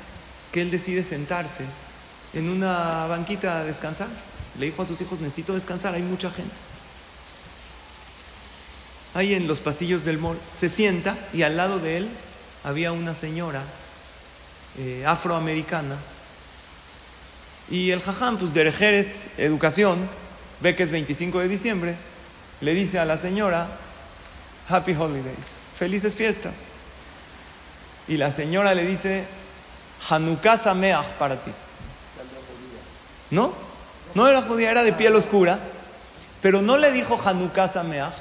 que 0.52 0.62
él 0.62 0.70
decide 0.70 1.02
sentarse 1.02 1.64
en 2.34 2.48
una 2.48 3.06
banquita 3.06 3.60
a 3.60 3.64
descansar. 3.64 4.08
Le 4.58 4.66
dijo 4.66 4.82
a 4.82 4.86
sus 4.86 5.00
hijos, 5.00 5.20
necesito 5.20 5.54
descansar, 5.54 5.94
hay 5.94 6.02
mucha 6.02 6.30
gente. 6.30 6.54
Ahí 9.14 9.34
en 9.34 9.46
los 9.48 9.60
pasillos 9.60 10.04
del 10.04 10.18
mall 10.18 10.38
se 10.54 10.68
sienta 10.68 11.16
y 11.32 11.42
al 11.42 11.56
lado 11.56 11.78
de 11.78 11.96
él 11.96 12.08
había 12.64 12.92
una 12.92 13.14
señora 13.14 13.62
eh, 14.78 15.04
afroamericana. 15.06 15.96
Y 17.70 17.90
el 17.90 18.00
jajam, 18.00 18.38
pues 18.38 18.54
de 18.54 18.70
Jerez, 18.72 19.28
educación, 19.38 20.08
ve 20.60 20.74
que 20.74 20.82
es 20.82 20.90
25 20.90 21.40
de 21.40 21.48
diciembre, 21.48 21.96
le 22.60 22.74
dice 22.74 22.98
a 22.98 23.04
la 23.04 23.16
señora, 23.16 23.68
Happy 24.68 24.92
Holidays, 24.92 25.46
felices 25.78 26.14
fiestas. 26.14 26.54
Y 28.06 28.16
la 28.16 28.32
señora 28.32 28.74
le 28.74 28.86
dice, 28.86 29.24
Hanukkah 30.08 30.56
Sameach 30.56 31.06
para 31.18 31.36
ti. 31.36 31.50
¿No? 33.30 33.52
No 34.14 34.26
era 34.26 34.42
judía, 34.42 34.70
era 34.70 34.82
de 34.82 34.92
piel 34.92 35.14
oscura. 35.14 35.58
Pero 36.40 36.62
no 36.62 36.78
le 36.78 36.92
dijo 36.92 37.18
Hanukkah 37.22 37.68
Sameach, 37.68 38.12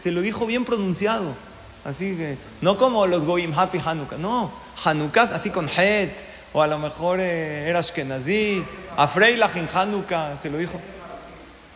se 0.00 0.10
lo 0.10 0.20
dijo 0.20 0.46
bien 0.46 0.64
pronunciado. 0.64 1.34
Así 1.84 2.16
que, 2.16 2.38
no 2.60 2.78
como 2.78 3.06
los 3.06 3.24
Goyim 3.24 3.52
Happy 3.56 3.78
Hanukkah, 3.84 4.16
no. 4.16 4.50
Hanukkah 4.84 5.34
así 5.34 5.50
con 5.50 5.68
Het, 5.68 6.12
o 6.52 6.62
a 6.62 6.66
lo 6.66 6.78
mejor 6.78 7.18
eh, 7.20 7.68
era 7.68 7.80
Ashkenazi, 7.80 8.64
Afreilach 8.96 9.56
en 9.56 9.68
Hanukkah, 9.72 10.36
se 10.40 10.50
lo 10.50 10.58
dijo. 10.58 10.80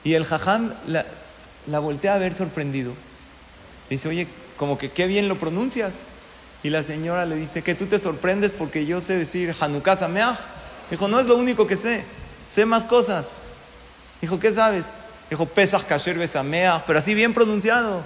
Y 0.04 0.14
el 0.14 0.24
Jajam 0.24 0.72
la, 0.86 1.04
la 1.66 1.78
voltea 1.80 2.14
a 2.14 2.18
ver 2.18 2.34
sorprendido. 2.34 2.94
Dice, 3.90 4.08
oye, 4.08 4.28
como 4.56 4.78
que 4.78 4.90
qué 4.90 5.06
bien 5.06 5.28
lo 5.28 5.38
pronuncias. 5.38 6.04
Y 6.62 6.70
la 6.70 6.82
señora 6.82 7.24
le 7.24 7.36
dice 7.36 7.62
que 7.62 7.74
tú 7.74 7.86
te 7.86 7.98
sorprendes 7.98 8.52
porque 8.52 8.84
yo 8.84 9.00
sé 9.00 9.16
decir 9.16 9.54
Hanukkah 9.58 9.96
Sameach. 9.96 10.38
Dijo, 10.90 11.06
no 11.06 11.20
es 11.20 11.26
lo 11.26 11.36
único 11.36 11.66
que 11.66 11.76
sé, 11.76 12.04
sé 12.50 12.64
más 12.64 12.84
cosas. 12.84 13.34
Dijo, 14.20 14.40
¿qué 14.40 14.52
sabes? 14.52 14.84
Dijo, 15.30 15.46
Pesach 15.46 15.84
Kasher 15.84 16.18
Besameach, 16.18 16.82
pero 16.86 16.98
así 16.98 17.14
bien 17.14 17.34
pronunciado. 17.34 18.02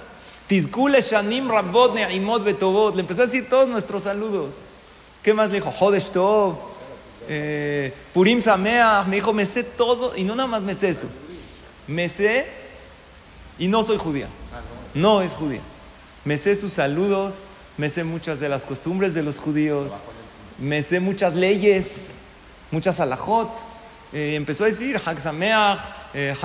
Tizkule 0.47 1.01
Shanim 1.01 1.49
Rabot 1.49 1.95
Ne'imot 1.95 2.43
Betovot. 2.43 2.95
Le 2.95 3.01
empezó 3.01 3.23
a 3.23 3.25
decir 3.25 3.47
todos 3.49 3.67
nuestros 3.67 4.03
saludos. 4.03 4.53
¿Qué 5.23 5.33
más 5.33 5.49
le 5.49 5.55
dijo? 5.55 5.73
Hodesh 5.79 6.09
Tov, 6.09 6.57
eh, 7.29 7.93
Purim 8.13 8.41
Sameach. 8.41 9.07
Me 9.07 9.15
dijo, 9.15 9.31
me 9.31 9.45
sé 9.45 9.63
todo 9.63 10.15
y 10.15 10.23
no 10.23 10.35
nada 10.35 10.47
más 10.47 10.63
me 10.63 10.75
sé 10.75 10.89
eso. 10.89 11.07
Me 11.87 12.09
sé 12.09 12.45
y 13.57 13.67
no 13.67 13.83
soy 13.83 13.97
judía. 13.97 14.27
No 14.93 15.21
es 15.21 15.31
judía. 15.33 15.61
Me 16.25 16.37
sé 16.37 16.55
sus 16.55 16.73
saludos, 16.73 17.45
me 17.77 17.89
sé 17.89 18.03
muchas 18.03 18.39
de 18.39 18.49
las 18.49 18.65
costumbres 18.65 19.13
de 19.13 19.23
los 19.23 19.37
judíos, 19.37 19.93
me 20.59 20.83
sé 20.83 20.99
muchas 20.99 21.33
leyes, 21.33 22.11
muchas 22.71 22.99
alajot. 22.99 23.49
Eh, 24.11 24.35
empezó 24.35 24.63
a 24.63 24.67
decir 24.67 25.01
Hag 25.03 25.19
Sameach, 25.19 25.79
eh, 26.13 26.35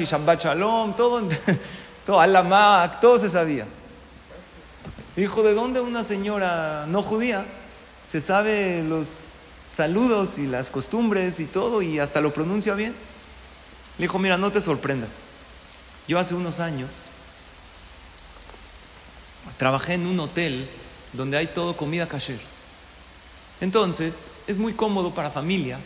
y 0.00 0.04
Shabbat 0.04 0.42
Shalom, 0.42 0.94
todo, 0.96 1.22
todo 2.06 2.20
Alamak, 2.20 3.00
todo 3.00 3.18
se 3.18 3.28
sabía. 3.28 3.66
Dijo, 5.14 5.42
¿de 5.42 5.54
dónde 5.54 5.80
una 5.80 6.04
señora 6.04 6.86
no 6.88 7.02
judía 7.02 7.44
se 8.10 8.20
sabe 8.20 8.82
los 8.82 9.26
saludos 9.74 10.38
y 10.38 10.46
las 10.46 10.70
costumbres 10.70 11.38
y 11.38 11.44
todo 11.44 11.82
y 11.82 11.98
hasta 11.98 12.20
lo 12.20 12.32
pronuncia 12.32 12.74
bien? 12.74 12.94
Le 13.98 14.04
dijo, 14.04 14.18
mira, 14.18 14.36
no 14.36 14.50
te 14.50 14.60
sorprendas. 14.60 15.10
Yo 16.08 16.18
hace 16.18 16.34
unos 16.34 16.58
años 16.58 16.88
trabajé 19.62 19.94
en 19.94 20.08
un 20.08 20.18
hotel 20.18 20.66
donde 21.12 21.36
hay 21.36 21.46
todo 21.46 21.76
comida 21.76 22.08
kasher. 22.08 22.40
Entonces, 23.60 24.24
es 24.48 24.58
muy 24.58 24.72
cómodo 24.72 25.14
para 25.14 25.30
familias 25.30 25.78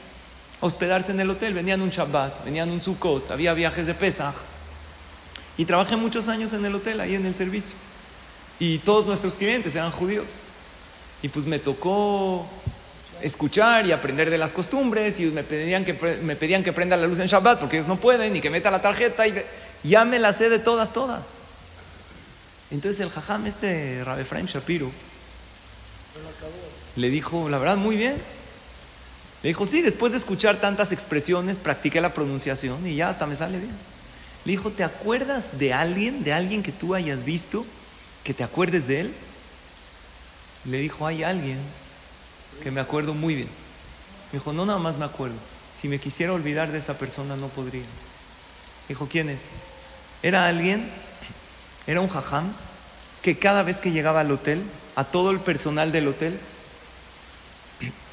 hospedarse 0.60 1.12
en 1.12 1.20
el 1.20 1.28
hotel. 1.28 1.52
Venían 1.52 1.82
un 1.82 1.90
Shabbat, 1.90 2.42
venían 2.46 2.70
un 2.70 2.80
Sukkot, 2.80 3.30
había 3.30 3.52
viajes 3.52 3.86
de 3.86 3.92
Pesach. 3.92 4.32
Y 5.58 5.66
trabajé 5.66 5.96
muchos 5.96 6.28
años 6.28 6.54
en 6.54 6.64
el 6.64 6.74
hotel, 6.74 7.00
ahí 7.00 7.16
en 7.16 7.26
el 7.26 7.34
servicio. 7.34 7.76
Y 8.58 8.78
todos 8.78 9.04
nuestros 9.04 9.34
clientes 9.34 9.74
eran 9.74 9.90
judíos. 9.90 10.28
Y 11.20 11.28
pues 11.28 11.44
me 11.44 11.58
tocó 11.58 12.46
escuchar 13.20 13.86
y 13.86 13.92
aprender 13.92 14.30
de 14.30 14.38
las 14.38 14.52
costumbres 14.52 15.20
y 15.20 15.26
me 15.26 15.42
pedían 15.42 15.84
que, 15.84 15.92
me 16.22 16.34
pedían 16.34 16.64
que 16.64 16.72
prenda 16.72 16.96
la 16.96 17.06
luz 17.06 17.18
en 17.18 17.26
Shabbat 17.26 17.60
porque 17.60 17.76
ellos 17.76 17.88
no 17.88 17.96
pueden 17.96 18.36
y 18.36 18.40
que 18.40 18.48
meta 18.48 18.70
la 18.70 18.80
tarjeta 18.80 19.26
y 19.26 19.34
ya 19.82 20.06
me 20.06 20.18
la 20.18 20.32
sé 20.32 20.48
de 20.48 20.60
todas, 20.60 20.94
todas. 20.94 21.34
Entonces 22.70 23.00
el 23.00 23.10
jajam, 23.10 23.46
este 23.46 24.02
Rabbi 24.04 24.22
Efraim 24.22 24.46
Shapiro, 24.46 24.90
le 26.96 27.10
dijo, 27.10 27.48
la 27.48 27.58
verdad, 27.58 27.76
muy 27.76 27.96
bien. 27.96 28.16
Le 29.42 29.50
dijo, 29.50 29.66
sí, 29.66 29.82
después 29.82 30.12
de 30.12 30.18
escuchar 30.18 30.60
tantas 30.60 30.92
expresiones, 30.92 31.58
practiqué 31.58 32.00
la 32.00 32.14
pronunciación 32.14 32.86
y 32.86 32.96
ya 32.96 33.08
hasta 33.08 33.26
me 33.26 33.36
sale 33.36 33.58
bien. 33.58 33.74
Le 34.44 34.52
dijo, 34.52 34.70
¿te 34.70 34.82
acuerdas 34.82 35.58
de 35.58 35.72
alguien, 35.72 36.24
de 36.24 36.32
alguien 36.32 36.62
que 36.62 36.72
tú 36.72 36.94
hayas 36.94 37.24
visto, 37.24 37.66
que 38.24 38.34
te 38.34 38.44
acuerdes 38.44 38.86
de 38.86 39.00
él? 39.00 39.14
Le 40.64 40.78
dijo, 40.78 41.06
hay 41.06 41.22
alguien 41.22 41.58
que 42.62 42.70
me 42.70 42.80
acuerdo 42.80 43.14
muy 43.14 43.34
bien. 43.34 43.48
Me 44.32 44.38
dijo, 44.38 44.52
no 44.52 44.66
nada 44.66 44.78
más 44.78 44.98
me 44.98 45.04
acuerdo. 45.04 45.36
Si 45.80 45.88
me 45.88 46.00
quisiera 46.00 46.32
olvidar 46.32 46.72
de 46.72 46.78
esa 46.78 46.98
persona, 46.98 47.36
no 47.36 47.48
podría. 47.48 47.84
Dijo, 48.88 49.06
¿quién 49.08 49.28
es? 49.28 49.40
Era 50.22 50.46
alguien, 50.48 50.90
era 51.86 52.00
un 52.00 52.08
jajam, 52.08 52.52
que 53.22 53.38
cada 53.38 53.62
vez 53.62 53.80
que 53.80 53.92
llegaba 53.92 54.20
al 54.20 54.30
hotel, 54.30 54.62
a 54.94 55.04
todo 55.04 55.30
el 55.30 55.40
personal 55.40 55.92
del 55.92 56.08
hotel, 56.08 56.38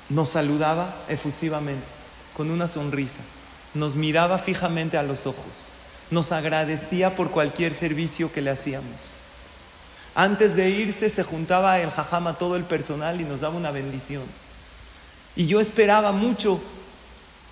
nos 0.10 0.30
saludaba 0.30 0.96
efusivamente, 1.08 1.86
con 2.36 2.51
una 2.51 2.68
sonrisa, 2.68 3.22
nos 3.74 3.96
miraba 3.96 4.38
fijamente 4.38 4.98
a 4.98 5.03
los 5.03 5.25
ojos, 5.25 5.74
nos 6.12 6.32
agradecía 6.32 7.15
por 7.15 7.32
cualquier 7.32 7.74
servicio 7.74 8.32
que 8.32 8.42
le 8.42 8.51
hacíamos. 8.51 9.18
Antes 10.15 10.56
de 10.56 10.70
irse 10.70 11.10
se 11.10 11.24
juntaba 11.24 11.80
el 11.80 11.89
jajam 11.89 12.27
a 12.27 12.38
todo 12.38 12.56
el 12.56 12.63
personal 12.63 13.20
y 13.20 13.24
nos 13.24 13.42
daba 13.42 13.56
una 13.56 13.72
bendición. 13.72 14.24
Y 15.36 15.48
yo 15.48 15.60
esperaba 15.60 16.12
mucho 16.12 16.62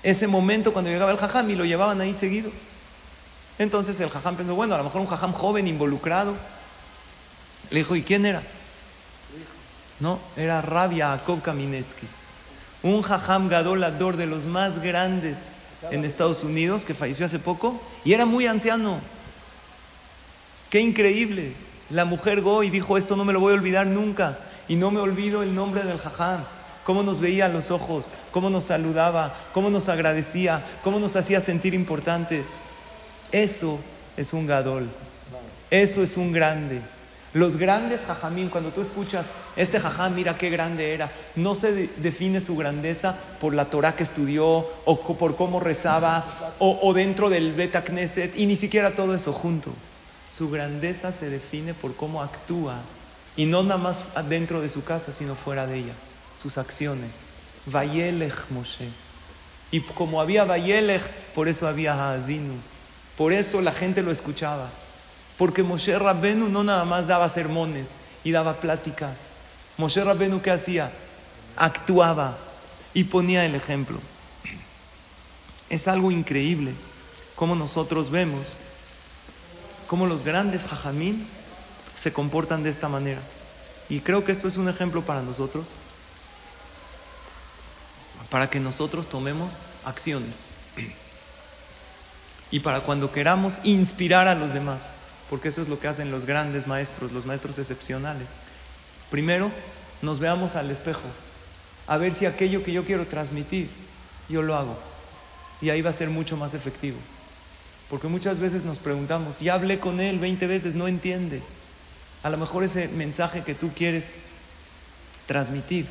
ese 0.03 0.27
momento 0.27 0.71
cuando 0.73 0.91
llegaba 0.91 1.11
el 1.11 1.17
jajam 1.17 1.49
y 1.49 1.55
lo 1.55 1.65
llevaban 1.65 2.01
ahí 2.01 2.13
seguido. 2.13 2.51
Entonces 3.61 3.99
el 3.99 4.09
jajam 4.09 4.35
pensó, 4.35 4.55
bueno, 4.55 4.73
a 4.73 4.79
lo 4.79 4.85
mejor 4.85 5.01
un 5.01 5.07
jajam 5.07 5.33
joven, 5.33 5.67
involucrado. 5.67 6.33
Le 7.69 7.77
dijo, 7.77 7.95
¿y 7.95 8.01
quién 8.01 8.25
era? 8.25 8.41
No, 9.99 10.17
era 10.35 10.61
Rabia 10.61 11.09
Jacob 11.09 11.43
Kaminetsky, 11.43 12.07
un 12.81 13.03
jajam 13.03 13.49
gadolador 13.49 14.17
de 14.17 14.25
los 14.25 14.47
más 14.47 14.81
grandes 14.81 15.37
en 15.91 16.03
Estados 16.03 16.43
Unidos 16.43 16.85
que 16.85 16.95
falleció 16.95 17.23
hace 17.23 17.37
poco 17.37 17.79
y 18.03 18.13
era 18.13 18.25
muy 18.25 18.47
anciano. 18.47 18.99
Qué 20.71 20.79
increíble. 20.79 21.53
La 21.91 22.05
mujer 22.05 22.41
Goy 22.41 22.71
dijo, 22.71 22.97
esto 22.97 23.15
no 23.15 23.25
me 23.25 23.33
lo 23.33 23.41
voy 23.41 23.51
a 23.51 23.57
olvidar 23.57 23.85
nunca 23.85 24.39
y 24.67 24.75
no 24.75 24.89
me 24.89 25.01
olvido 25.01 25.43
el 25.43 25.53
nombre 25.53 25.83
del 25.83 25.99
jajam 25.99 26.43
cómo 26.83 27.03
nos 27.03 27.19
veía 27.19 27.45
a 27.45 27.49
los 27.49 27.69
ojos, 27.69 28.09
cómo 28.31 28.49
nos 28.49 28.63
saludaba, 28.63 29.35
cómo 29.53 29.69
nos 29.69 29.87
agradecía, 29.87 30.65
cómo 30.83 30.97
nos 30.97 31.15
hacía 31.15 31.39
sentir 31.39 31.75
importantes. 31.75 32.70
Eso 33.31 33.79
es 34.17 34.33
un 34.33 34.47
gadol. 34.47 34.89
Eso 35.69 36.03
es 36.03 36.17
un 36.17 36.31
grande. 36.31 36.81
Los 37.33 37.55
grandes 37.55 38.01
jajamín, 38.01 38.49
cuando 38.49 38.71
tú 38.71 38.81
escuchas, 38.81 39.25
este 39.55 39.79
jajam, 39.79 40.13
mira 40.13 40.37
qué 40.37 40.49
grande 40.49 40.93
era, 40.93 41.09
no 41.35 41.55
se 41.55 41.87
define 41.97 42.41
su 42.41 42.57
grandeza 42.57 43.15
por 43.39 43.53
la 43.53 43.65
Torah 43.65 43.95
que 43.95 44.03
estudió, 44.03 44.67
o 44.83 45.17
por 45.17 45.37
cómo 45.37 45.61
rezaba, 45.61 46.25
o, 46.59 46.93
dentro 46.93 47.29
del 47.29 47.53
Beta 47.53 47.85
Knesset, 47.85 48.37
y 48.37 48.45
ni 48.47 48.57
siquiera 48.57 48.95
todo 48.95 49.15
eso 49.15 49.31
junto. 49.31 49.71
Su 50.29 50.49
grandeza 50.49 51.13
se 51.13 51.29
define 51.29 51.73
por 51.73 51.95
cómo 51.95 52.21
actúa, 52.21 52.79
y 53.37 53.45
no 53.45 53.63
nada 53.63 53.77
más 53.77 54.03
dentro 54.27 54.59
de 54.59 54.67
su 54.67 54.83
casa, 54.83 55.13
sino 55.13 55.35
fuera 55.35 55.65
de 55.67 55.77
ella, 55.77 55.93
sus 56.37 56.57
acciones. 56.57 57.11
Vayelech 57.65 58.49
Moshe. 58.49 58.89
Y 59.71 59.79
como 59.79 60.19
había 60.19 60.43
Vayelech, 60.43 61.01
por 61.33 61.47
eso 61.47 61.65
había 61.65 61.93
Haazinu. 61.93 62.55
Por 63.21 63.33
eso 63.33 63.61
la 63.61 63.71
gente 63.71 64.01
lo 64.01 64.09
escuchaba. 64.09 64.67
Porque 65.37 65.61
Moshe 65.61 65.99
Rabbenu 65.99 66.49
no 66.49 66.63
nada 66.63 66.85
más 66.85 67.05
daba 67.05 67.29
sermones 67.29 67.97
y 68.23 68.31
daba 68.31 68.55
pláticas. 68.55 69.27
Moshe 69.77 70.03
Rabbenu, 70.03 70.41
¿qué 70.41 70.49
hacía? 70.49 70.91
Actuaba 71.55 72.39
y 72.95 73.03
ponía 73.03 73.45
el 73.45 73.53
ejemplo. 73.53 73.99
Es 75.69 75.87
algo 75.87 76.09
increíble 76.09 76.73
cómo 77.35 77.53
nosotros 77.53 78.09
vemos 78.09 78.55
cómo 79.85 80.07
los 80.07 80.23
grandes 80.23 80.63
jajamín 80.63 81.27
se 81.93 82.11
comportan 82.11 82.63
de 82.63 82.71
esta 82.71 82.89
manera. 82.89 83.21
Y 83.87 83.99
creo 83.99 84.25
que 84.25 84.31
esto 84.31 84.47
es 84.47 84.57
un 84.57 84.67
ejemplo 84.67 85.03
para 85.03 85.21
nosotros, 85.21 85.67
para 88.31 88.49
que 88.49 88.59
nosotros 88.59 89.07
tomemos 89.09 89.53
acciones 89.85 90.47
y 92.51 92.59
para 92.59 92.81
cuando 92.81 93.11
queramos 93.11 93.55
inspirar 93.63 94.27
a 94.27 94.35
los 94.35 94.53
demás, 94.53 94.89
porque 95.29 95.47
eso 95.47 95.61
es 95.61 95.69
lo 95.69 95.79
que 95.79 95.87
hacen 95.87 96.11
los 96.11 96.25
grandes 96.25 96.67
maestros, 96.67 97.13
los 97.13 97.25
maestros 97.25 97.57
excepcionales. 97.57 98.27
Primero, 99.09 99.49
nos 100.01 100.19
veamos 100.19 100.55
al 100.55 100.69
espejo, 100.69 101.07
a 101.87 101.97
ver 101.97 102.13
si 102.13 102.25
aquello 102.25 102.63
que 102.63 102.73
yo 102.73 102.83
quiero 102.83 103.07
transmitir, 103.07 103.69
yo 104.29 104.41
lo 104.41 104.55
hago. 104.55 104.77
Y 105.61 105.69
ahí 105.69 105.81
va 105.81 105.91
a 105.91 105.93
ser 105.93 106.09
mucho 106.09 106.35
más 106.37 106.53
efectivo. 106.53 106.97
Porque 107.89 108.07
muchas 108.07 108.39
veces 108.39 108.65
nos 108.65 108.79
preguntamos, 108.79 109.39
ya 109.39 109.53
hablé 109.53 109.79
con 109.79 109.99
él 109.99 110.19
20 110.19 110.47
veces, 110.47 110.75
no 110.75 110.87
entiende. 110.87 111.41
A 112.23 112.29
lo 112.29 112.37
mejor 112.37 112.63
ese 112.63 112.87
mensaje 112.87 113.43
que 113.43 113.55
tú 113.55 113.71
quieres 113.75 114.13
transmitir, 115.27 115.87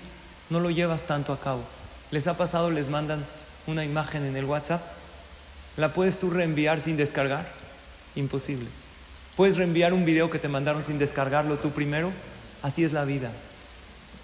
no 0.51 0.61
lo 0.61 0.71
llevas 0.71 1.03
tanto 1.03 1.33
a 1.33 1.41
cabo. 1.41 1.63
¿Les 2.11 2.27
ha 2.27 2.37
pasado, 2.37 2.71
les 2.71 2.89
mandan 2.89 3.25
una 3.67 3.85
imagen 3.85 4.25
en 4.25 4.37
el 4.37 4.45
WhatsApp 4.45 4.83
¿La 5.81 5.95
puedes 5.95 6.19
tú 6.19 6.29
reenviar 6.29 6.79
sin 6.83 6.99
descargar? 6.99 7.47
Imposible. 8.15 8.67
¿Puedes 9.35 9.57
reenviar 9.57 9.95
un 9.95 10.05
video 10.05 10.29
que 10.29 10.39
te 10.39 10.47
mandaron 10.47 10.85
sin 10.85 10.99
descargarlo 10.99 11.57
tú 11.57 11.71
primero? 11.71 12.13
Así 12.61 12.85
es 12.85 12.93
la 12.93 13.05
vida. 13.05 13.31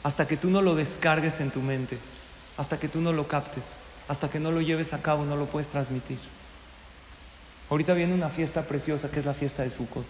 Hasta 0.02 0.28
que 0.28 0.36
tú 0.36 0.50
no 0.50 0.60
lo 0.60 0.74
descargues 0.74 1.40
en 1.40 1.50
tu 1.50 1.62
mente, 1.62 1.96
hasta 2.58 2.78
que 2.78 2.88
tú 2.88 3.00
no 3.00 3.10
lo 3.10 3.26
captes, 3.26 3.76
hasta 4.06 4.28
que 4.28 4.38
no 4.38 4.52
lo 4.52 4.60
lleves 4.60 4.92
a 4.92 5.00
cabo, 5.00 5.24
no 5.24 5.34
lo 5.34 5.46
puedes 5.46 5.68
transmitir. 5.68 6.18
Ahorita 7.70 7.94
viene 7.94 8.12
una 8.12 8.28
fiesta 8.28 8.60
preciosa 8.60 9.10
que 9.10 9.20
es 9.20 9.24
la 9.24 9.32
fiesta 9.32 9.62
de 9.62 9.70
Sukkot. 9.70 10.04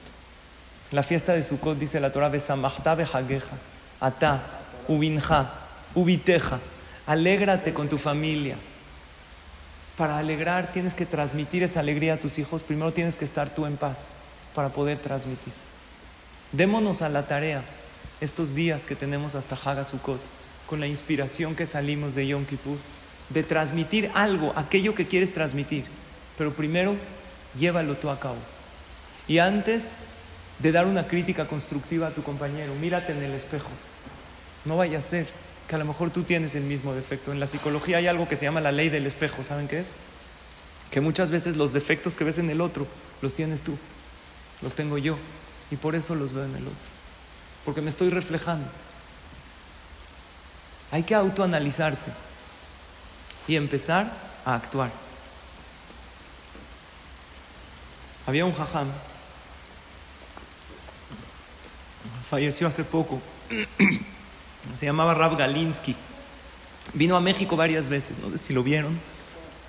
La 0.90 1.04
fiesta 1.04 1.32
de 1.32 1.44
Sukkot 1.44 1.78
dice 1.78 2.00
la 2.00 2.11
Torah, 2.11 2.28
Besamachta 2.28 2.96
bejageja, 2.96 3.56
ata, 4.00 4.42
ubinja, 4.88 5.52
ubiteja. 5.94 6.59
Alégrate 7.06 7.72
con 7.72 7.88
tu 7.88 7.98
familia, 7.98 8.56
para 9.96 10.18
alegrar 10.18 10.72
tienes 10.72 10.94
que 10.94 11.06
transmitir 11.06 11.62
esa 11.62 11.80
alegría 11.80 12.14
a 12.14 12.18
tus 12.18 12.38
hijos, 12.38 12.62
primero 12.62 12.92
tienes 12.92 13.16
que 13.16 13.24
estar 13.24 13.50
tú 13.50 13.66
en 13.66 13.76
paz 13.76 14.09
para 14.54 14.68
poder 14.68 14.98
transmitir. 14.98 15.52
Démonos 16.52 17.02
a 17.02 17.09
la 17.09 17.26
tarea 17.26 17.62
estos 18.20 18.54
días 18.54 18.85
que 18.85 18.96
tenemos 18.96 19.35
hasta 19.35 19.56
Hagasukot, 19.56 20.20
con 20.66 20.80
la 20.80 20.87
inspiración 20.87 21.54
que 21.54 21.66
salimos 21.66 22.14
de 22.14 22.26
Yom 22.26 22.44
Kippur, 22.44 22.78
de 23.30 23.42
transmitir 23.42 24.11
algo, 24.14 24.52
aquello 24.56 24.94
que 24.94 25.06
quieres 25.06 25.32
transmitir, 25.32 25.85
pero 26.37 26.52
primero 26.52 26.94
llévalo 27.59 27.96
tú 27.96 28.11
a 28.11 28.20
cabo. 28.20 28.37
Y 29.28 29.38
antes 29.38 29.92
de 30.59 30.72
dar 30.72 30.87
una 30.87 31.09
crítica 31.09 31.46
constructiva 31.46 32.09
a 32.09 32.11
tu 32.11 32.22
compañero, 32.22 32.74
mírate 32.74 33.12
en 33.12 33.22
el 33.22 33.32
espejo. 33.32 33.70
No 34.64 34.76
vaya 34.76 34.98
a 34.98 35.02
ser 35.02 35.26
que 35.68 35.74
a 35.74 35.79
lo 35.79 35.85
mejor 35.85 36.11
tú 36.11 36.22
tienes 36.22 36.55
el 36.55 36.62
mismo 36.62 36.94
defecto. 36.94 37.33
En 37.33 37.40
la 37.40 37.46
psicología 37.46 37.98
hay 37.98 38.07
algo 38.07 38.29
que 38.29 38.37
se 38.37 38.44
llama 38.44 38.61
la 38.61 38.72
ley 38.72 38.88
del 38.88 39.07
espejo, 39.07 39.42
¿saben 39.42 39.68
qué 39.68 39.81
es? 39.81 39.94
Que 40.90 41.00
muchas 41.00 41.31
veces 41.31 41.57
los 41.57 41.72
defectos 41.72 42.16
que 42.16 42.24
ves 42.24 42.38
en 42.38 42.50
el 42.50 42.61
otro 42.61 42.87
los 43.20 43.35
tienes 43.35 43.62
tú, 43.62 43.76
los 44.62 44.74
tengo 44.74 44.98
yo, 44.98 45.16
y 45.70 45.76
por 45.76 45.94
eso 45.96 46.14
los 46.14 46.33
veo 46.33 46.44
en 46.44 46.55
el 46.57 46.66
otro, 46.66 46.88
porque 47.64 47.81
me 47.81 47.90
estoy 47.90 48.11
reflejando. 48.11 48.68
Hay 50.92 51.02
que 51.02 51.14
autoanalizarse 51.14 52.12
y 53.48 53.57
empezar 53.57 54.12
a 54.44 54.55
actuar. 54.55 54.92
Había 58.26 58.44
un 58.44 58.52
jajam, 58.52 58.88
falleció 62.29 62.68
hace 62.68 62.85
poco. 62.85 63.20
se 64.74 64.87
llamaba 64.87 65.14
Rav 65.14 65.37
Galinsky. 65.37 65.94
Vino 66.94 67.16
a 67.16 67.20
México 67.20 67.57
varias 67.57 67.88
veces, 67.88 68.16
no 68.22 68.31
sé 68.31 68.38
si 68.38 68.52
lo 68.52 68.62
vieron. 68.62 68.98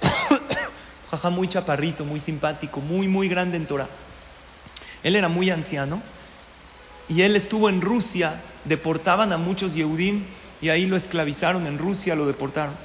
Jaja, 1.11 1.29
muy 1.29 1.47
chaparrito, 1.47 2.05
muy 2.05 2.19
simpático, 2.19 2.79
muy, 2.79 3.07
muy 3.07 3.27
grande 3.27 3.57
en 3.57 3.65
Torah. 3.65 3.87
Él 5.03 5.15
era 5.15 5.27
muy 5.27 5.49
anciano 5.49 6.01
y 7.09 7.21
él 7.21 7.35
estuvo 7.35 7.69
en 7.69 7.81
Rusia, 7.81 8.41
deportaban 8.65 9.31
a 9.31 9.37
muchos 9.37 9.73
Yehudim 9.73 10.23
y 10.61 10.69
ahí 10.69 10.85
lo 10.85 10.97
esclavizaron 10.97 11.67
en 11.67 11.77
Rusia, 11.77 12.15
lo 12.15 12.25
deportaron. 12.25 12.75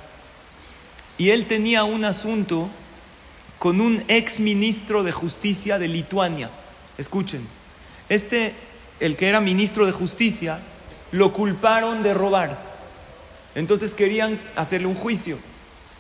Y 1.19 1.31
él 1.31 1.47
tenía 1.47 1.85
un 1.85 2.05
asunto 2.05 2.69
con 3.59 3.81
un 3.81 4.03
ex 4.09 4.41
ministro 4.41 5.03
de 5.03 5.13
justicia 5.13 5.79
de 5.79 5.89
Lituania. 5.89 6.51
Escuchen, 6.99 7.47
este, 8.09 8.55
el 9.01 9.17
que 9.17 9.29
era 9.29 9.41
ministro 9.41 9.87
de 9.87 9.93
justicia, 9.93 10.61
lo 11.13 11.33
culparon 11.33 12.03
de 12.03 12.15
robar. 12.15 12.59
Entonces 13.55 13.95
querían 13.95 14.41
hacerle 14.57 14.89
un 14.89 14.95
juicio. 14.95 15.39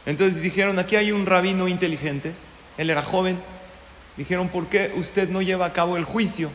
Entonces 0.06 0.42
dijeron, 0.42 0.78
aquí 0.78 0.96
hay 0.96 1.12
un 1.12 1.26
rabino 1.26 1.68
inteligente, 1.68 2.32
él 2.76 2.90
era 2.90 3.02
joven, 3.02 3.38
dijeron, 4.16 4.48
¿por 4.48 4.66
qué 4.66 4.92
usted 4.96 5.28
no 5.28 5.42
lleva 5.42 5.66
a 5.66 5.72
cabo 5.72 5.96
el 5.96 6.04
juicio 6.04 6.50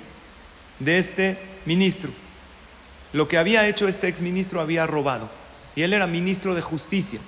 de 0.80 0.98
este 0.98 1.38
ministro? 1.66 2.10
Lo 3.14 3.28
que 3.28 3.38
había 3.38 3.68
hecho 3.68 3.88
este 3.88 4.08
exministro 4.08 4.60
había 4.60 4.86
robado 4.86 5.30
y 5.76 5.84
él 5.84 5.94
era 5.94 6.08
ministro 6.08 6.56
de 6.56 6.62
justicia. 6.62 7.20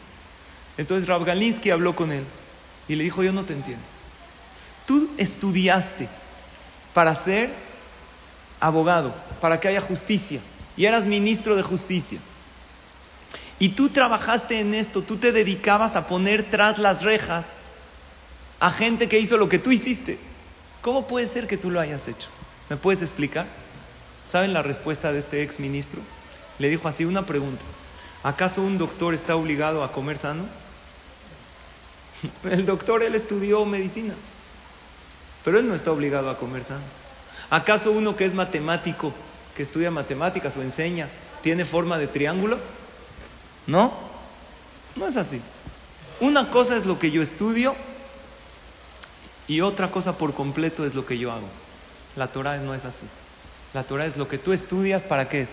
Entonces 0.77 1.07
Rav 1.07 1.23
Galinsky 1.23 1.69
habló 1.69 1.95
con 1.95 2.11
él 2.11 2.23
y 2.87 2.95
le 2.95 3.03
dijo, 3.03 3.23
yo 3.23 3.31
no 3.31 3.43
te 3.43 3.53
entiendo. 3.53 3.83
Tú 4.85 5.09
estudiaste 5.17 6.09
para 6.93 7.13
ser 7.15 7.51
abogado, 8.59 9.13
para 9.39 9.59
que 9.59 9.67
haya 9.67 9.79
justicia, 9.79 10.41
y 10.79 10.85
eras 10.85 11.05
ministro 11.05 11.57
de 11.57 11.61
justicia. 11.61 12.19
Y 13.59 13.69
tú 13.69 13.89
trabajaste 13.89 14.61
en 14.61 14.73
esto, 14.73 15.01
tú 15.01 15.17
te 15.17 15.33
dedicabas 15.33 15.97
a 15.97 16.07
poner 16.07 16.49
tras 16.49 16.79
las 16.79 17.01
rejas 17.01 17.45
a 18.61 18.71
gente 18.71 19.09
que 19.09 19.19
hizo 19.19 19.35
lo 19.35 19.49
que 19.49 19.59
tú 19.59 19.73
hiciste. 19.73 20.17
¿Cómo 20.81 21.05
puede 21.05 21.27
ser 21.27 21.47
que 21.47 21.57
tú 21.57 21.69
lo 21.69 21.81
hayas 21.81 22.07
hecho? 22.07 22.29
¿Me 22.69 22.77
puedes 22.77 23.01
explicar? 23.01 23.45
¿Saben 24.29 24.53
la 24.53 24.61
respuesta 24.63 25.11
de 25.11 25.19
este 25.19 25.43
ex 25.43 25.59
ministro? 25.59 25.99
Le 26.59 26.69
dijo 26.69 26.87
así 26.87 27.03
una 27.03 27.25
pregunta. 27.25 27.65
¿Acaso 28.23 28.61
un 28.61 28.77
doctor 28.77 29.13
está 29.13 29.35
obligado 29.35 29.83
a 29.83 29.91
comer 29.91 30.17
sano? 30.17 30.45
El 32.49 32.65
doctor, 32.65 33.03
él 33.03 33.15
estudió 33.15 33.65
medicina, 33.65 34.13
pero 35.43 35.59
él 35.59 35.67
no 35.67 35.75
está 35.75 35.91
obligado 35.91 36.29
a 36.29 36.37
comer 36.37 36.63
sano. 36.63 36.85
¿Acaso 37.49 37.91
uno 37.91 38.15
que 38.15 38.23
es 38.23 38.33
matemático, 38.33 39.13
estudia 39.63 39.91
matemáticas 39.91 40.55
o 40.57 40.61
enseña, 40.61 41.07
tiene 41.41 41.65
forma 41.65 41.97
de 41.97 42.07
triángulo? 42.07 42.59
No, 43.67 43.93
no 44.95 45.07
es 45.07 45.17
así. 45.17 45.41
Una 46.19 46.49
cosa 46.49 46.75
es 46.75 46.85
lo 46.85 46.99
que 46.99 47.11
yo 47.11 47.21
estudio 47.21 47.75
y 49.47 49.61
otra 49.61 49.91
cosa 49.91 50.17
por 50.17 50.33
completo 50.33 50.85
es 50.85 50.95
lo 50.95 51.05
que 51.05 51.17
yo 51.17 51.31
hago. 51.31 51.47
La 52.15 52.31
Torah 52.31 52.57
no 52.57 52.73
es 52.73 52.85
así. 52.85 53.05
La 53.73 53.83
Torah 53.83 54.05
es 54.05 54.17
lo 54.17 54.27
que 54.27 54.37
tú 54.37 54.53
estudias, 54.53 55.03
¿para 55.03 55.29
qué 55.29 55.41
es? 55.41 55.49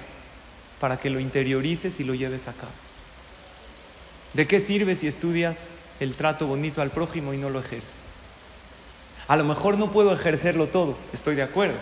Para 0.81 0.99
que 0.99 1.11
lo 1.11 1.21
interiorices 1.21 2.01
y 2.01 2.05
lo 2.05 2.14
lleves 2.14 2.49
a 2.49 2.53
cabo. 2.53 2.73
¿De 4.33 4.47
qué 4.47 4.61
sirve 4.61 4.97
si 4.97 5.07
estudias 5.07 5.59
el 6.01 6.14
trato 6.14 6.47
bonito 6.47 6.83
al 6.83 6.90
prójimo 6.90 7.33
y 7.33 7.38
no 7.38 7.51
lo 7.51 7.61
ejerces. 7.61 7.95
A 9.29 9.37
lo 9.37 9.45
mejor 9.45 9.79
no 9.79 9.90
puedo 9.90 10.12
ejercerlo 10.12 10.69
todo, 10.69 10.97
estoy 11.12 11.35
de 11.35 11.42
acuerdo. 11.42 11.77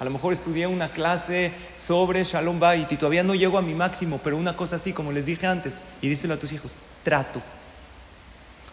A 0.00 0.04
lo 0.04 0.10
mejor 0.10 0.32
estudié 0.32 0.66
una 0.66 0.90
clase 0.90 1.52
sobre 1.76 2.22
Shalom 2.22 2.60
Bait 2.60 2.90
y 2.92 2.96
todavía 2.96 3.24
no 3.24 3.34
llego 3.34 3.58
a 3.58 3.62
mi 3.62 3.74
máximo, 3.74 4.20
pero 4.22 4.36
una 4.36 4.56
cosa 4.56 4.76
así, 4.76 4.92
como 4.92 5.10
les 5.10 5.26
dije 5.26 5.46
antes, 5.46 5.74
y 6.00 6.08
díselo 6.08 6.34
a 6.34 6.36
tus 6.36 6.52
hijos, 6.52 6.72
trato. 7.02 7.42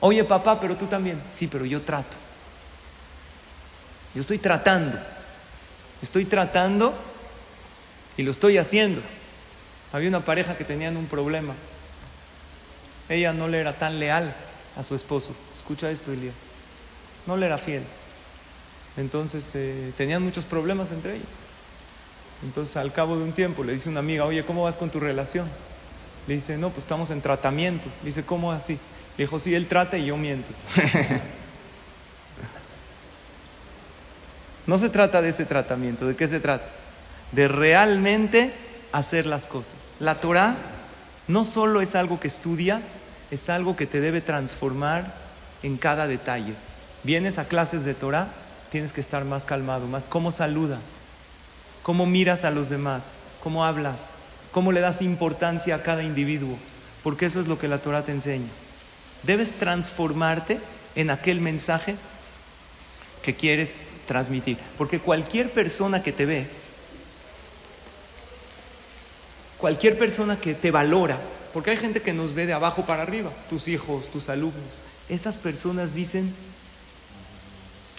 Oye 0.02 0.24
papá, 0.24 0.60
pero 0.60 0.76
tú 0.76 0.86
también. 0.86 1.20
Sí, 1.32 1.48
pero 1.48 1.66
yo 1.66 1.82
trato. 1.82 2.16
Yo 4.14 4.22
estoy 4.22 4.38
tratando. 4.38 4.98
Estoy 6.02 6.26
tratando 6.26 6.94
y 8.18 8.24
lo 8.24 8.32
estoy 8.32 8.58
haciendo. 8.58 9.02
Había 9.92 10.10
una 10.10 10.20
pareja 10.20 10.56
que 10.56 10.64
tenían 10.64 10.96
un 10.98 11.08
problema. 11.08 11.56
Ella 13.10 13.34
no 13.34 13.48
le 13.48 13.60
era 13.60 13.74
tan 13.74 14.00
leal 14.00 14.36
a 14.78 14.84
su 14.84 14.94
esposo. 14.94 15.36
Escucha 15.56 15.90
esto, 15.90 16.12
Elías. 16.12 16.36
No 17.26 17.36
le 17.38 17.48
era 17.48 17.58
fiel. 17.58 17.84
Entonces 18.98 19.44
eh, 19.54 19.92
tenían 19.98 20.24
muchos 20.24 20.46
problemas 20.46 20.92
entre 20.92 21.16
ellos. 21.16 21.28
Entonces 22.44 22.78
al 22.78 22.92
cabo 22.92 23.18
de 23.18 23.24
un 23.24 23.34
tiempo 23.34 23.64
le 23.64 23.74
dice 23.74 23.90
una 23.90 24.00
amiga, 24.00 24.26
oye, 24.26 24.44
¿cómo 24.46 24.64
vas 24.64 24.78
con 24.78 24.90
tu 24.90 25.00
relación? 25.00 25.48
Le 26.28 26.36
dice, 26.36 26.58
no, 26.58 26.70
pues 26.70 26.84
estamos 26.84 27.10
en 27.10 27.22
tratamiento. 27.22 27.88
Le 28.02 28.08
dice, 28.08 28.24
¿cómo 28.24 28.52
así? 28.52 28.74
Le 29.18 29.24
dijo, 29.26 29.40
sí, 29.40 29.54
él 29.54 29.68
trata 29.68 29.98
y 29.98 30.06
yo 30.06 30.18
miento. 30.18 30.52
no 34.68 34.80
se 34.80 34.90
trata 34.90 35.22
de 35.22 35.30
ese 35.30 35.46
tratamiento, 35.46 36.08
¿de 36.08 36.16
qué 36.16 36.28
se 36.28 36.40
trata? 36.40 36.68
De 37.32 37.48
realmente 37.48 38.54
hacer 38.92 39.26
las 39.26 39.46
cosas. 39.46 39.76
La 40.00 40.16
Torah 40.16 40.56
no 41.28 41.46
solo 41.46 41.82
es 41.82 41.96
algo 41.96 42.20
que 42.20 42.28
estudias, 42.28 42.98
es 43.32 43.50
algo 43.50 43.76
que 43.76 43.88
te 43.88 44.02
debe 44.02 44.22
transformar 44.22 45.14
en 45.64 45.78
cada 45.78 46.08
detalle. 46.08 46.54
Vienes 47.04 47.38
a 47.38 47.46
clases 47.46 47.86
de 47.86 47.94
Torah, 47.94 48.28
tienes 48.76 48.92
que 48.92 49.00
estar 49.00 49.24
más 49.24 49.46
calmado, 49.46 49.88
más 49.88 50.04
cómo 50.04 50.34
saludas, 50.34 50.98
cómo 51.82 52.06
miras 52.06 52.44
a 52.44 52.52
los 52.52 52.68
demás, 52.68 53.04
cómo 53.42 53.64
hablas, 53.64 54.10
cómo 54.52 54.74
le 54.74 54.82
das 54.82 55.02
importancia 55.02 55.76
a 55.76 55.82
cada 55.82 56.04
individuo, 56.04 56.58
porque 57.02 57.26
eso 57.26 57.40
es 57.40 57.48
lo 57.48 57.58
que 57.58 57.70
la 57.70 57.78
Torah 57.78 58.04
te 58.04 58.12
enseña. 58.12 58.50
Debes 59.24 59.54
transformarte 59.54 60.60
en 60.94 61.10
aquel 61.10 61.40
mensaje 61.40 61.96
que 63.24 63.34
quieres 63.34 63.80
transmitir, 64.08 64.58
porque 64.78 65.00
cualquier 65.00 65.52
persona 65.52 66.04
que 66.04 66.12
te 66.12 66.26
ve, 66.26 66.46
cualquier 69.58 69.98
persona 69.98 70.36
que 70.36 70.54
te 70.54 70.70
valora, 70.70 71.18
porque 71.54 71.72
hay 71.72 71.78
gente 71.78 72.02
que 72.02 72.12
nos 72.12 72.36
ve 72.36 72.46
de 72.46 72.52
abajo 72.52 72.86
para 72.86 73.04
arriba, 73.04 73.32
tus 73.48 73.70
hijos, 73.70 74.12
tus 74.12 74.28
alumnos. 74.28 74.82
Esas 75.08 75.38
personas 75.38 75.96
dicen, 75.96 76.36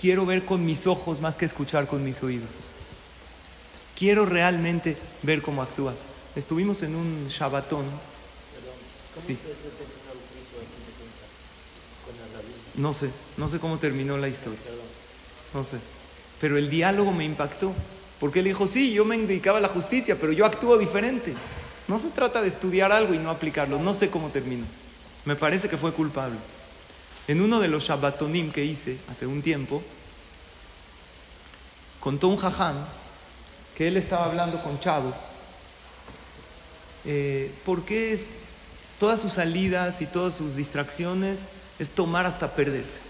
quiero 0.01 0.27
ver 0.27 0.45
con 0.45 0.65
mis 0.65 0.87
ojos 0.87 1.21
más 1.21 1.37
que 1.37 1.45
escuchar 1.45 1.87
con 1.87 2.05
mis 2.05 2.23
oídos. 2.23 2.51
Quiero 3.99 4.27
realmente 4.27 4.97
ver 5.23 5.43
cómo 5.43 5.63
actúas. 5.63 6.01
Estuvimos 6.35 6.83
en 6.83 6.95
un 6.95 7.29
Shabbatón. 7.29 7.87
Sí. 9.27 9.39
No 12.75 12.93
sé, 12.93 13.11
no 13.39 13.49
sé 13.49 13.59
cómo 13.59 13.79
terminó 13.79 14.19
la 14.19 14.29
historia. 14.29 14.59
No 15.55 15.65
sé. 15.65 15.79
Pero 16.41 16.59
el 16.59 16.69
diálogo 16.69 17.13
me 17.13 17.25
impactó. 17.25 17.73
Porque 18.21 18.41
él 18.41 18.47
dijo, 18.47 18.67
sí, 18.67 18.93
yo 18.93 19.05
me 19.05 19.17
dedicaba 19.19 19.59
a 19.59 19.61
la 19.61 19.69
justicia, 19.69 20.17
pero 20.21 20.33
yo 20.33 20.47
actúo 20.47 20.79
diferente. 20.79 21.35
No 21.89 21.99
se 21.99 22.09
trata 22.09 22.43
de 22.43 22.49
estudiar 22.49 22.93
algo 22.93 23.15
y 23.15 23.19
no 23.19 23.31
aplicarlo. 23.31 23.79
No 23.79 23.95
sé 23.95 24.11
cómo 24.11 24.29
terminó. 24.29 24.65
Me 25.25 25.37
parece 25.37 25.69
que 25.69 25.79
fue 25.79 25.93
culpable. 25.93 26.37
En 27.29 27.41
uno 27.41 27.61
de 27.61 27.69
los 27.69 27.85
Shabbatonim 27.85 28.53
que 28.53 28.65
hice 28.65 28.99
hace 29.11 29.27
un 29.27 29.43
tiempo, 29.43 29.83
contó 31.99 32.29
un 32.29 32.37
jajam 32.37 32.77
que 33.77 33.89
él 33.89 33.97
estaba 33.97 34.27
hablando 34.27 34.63
con 34.63 34.79
chavos. 34.79 35.15
Eh, 37.05 37.53
¿Por 37.65 37.85
qué 37.85 38.13
es, 38.13 38.27
todas 39.01 39.21
sus 39.21 39.35
salidas 39.35 40.01
y 40.03 40.07
todas 40.07 40.35
sus 40.35 40.55
distracciones 40.55 41.41
es 41.79 41.91
tomar 41.91 42.27
hasta 42.27 42.55
perderse? 42.55 43.01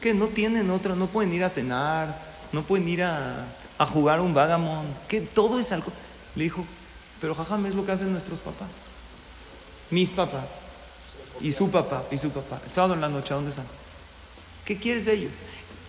Que 0.00 0.12
no 0.12 0.26
tienen 0.26 0.70
otra, 0.70 0.94
no 0.94 1.06
pueden 1.06 1.32
ir 1.32 1.42
a 1.42 1.50
cenar, 1.50 2.20
no 2.52 2.62
pueden 2.62 2.88
ir 2.88 3.04
a, 3.04 3.46
a 3.78 3.86
jugar 3.86 4.20
un 4.20 4.34
vagamon, 4.34 4.86
que 5.08 5.22
todo 5.22 5.58
es 5.58 5.72
algo. 5.72 5.90
Le 6.34 6.44
dijo, 6.44 6.64
pero 7.22 7.34
jajam 7.34 7.64
es 7.64 7.74
lo 7.74 7.86
que 7.86 7.92
hacen 7.92 8.12
nuestros 8.12 8.38
papás. 8.40 8.68
Mis 9.90 10.10
papás. 10.10 10.44
Y 11.40 11.52
su 11.52 11.70
papá, 11.70 12.04
y 12.10 12.18
su 12.18 12.30
papá. 12.30 12.60
El 12.64 12.72
sábado 12.72 12.94
en 12.94 13.00
la 13.00 13.08
noche, 13.08 13.32
¿a 13.32 13.36
dónde 13.36 13.50
están? 13.50 13.66
¿Qué 14.64 14.76
quieres 14.76 15.04
de 15.04 15.12
ellos? 15.12 15.32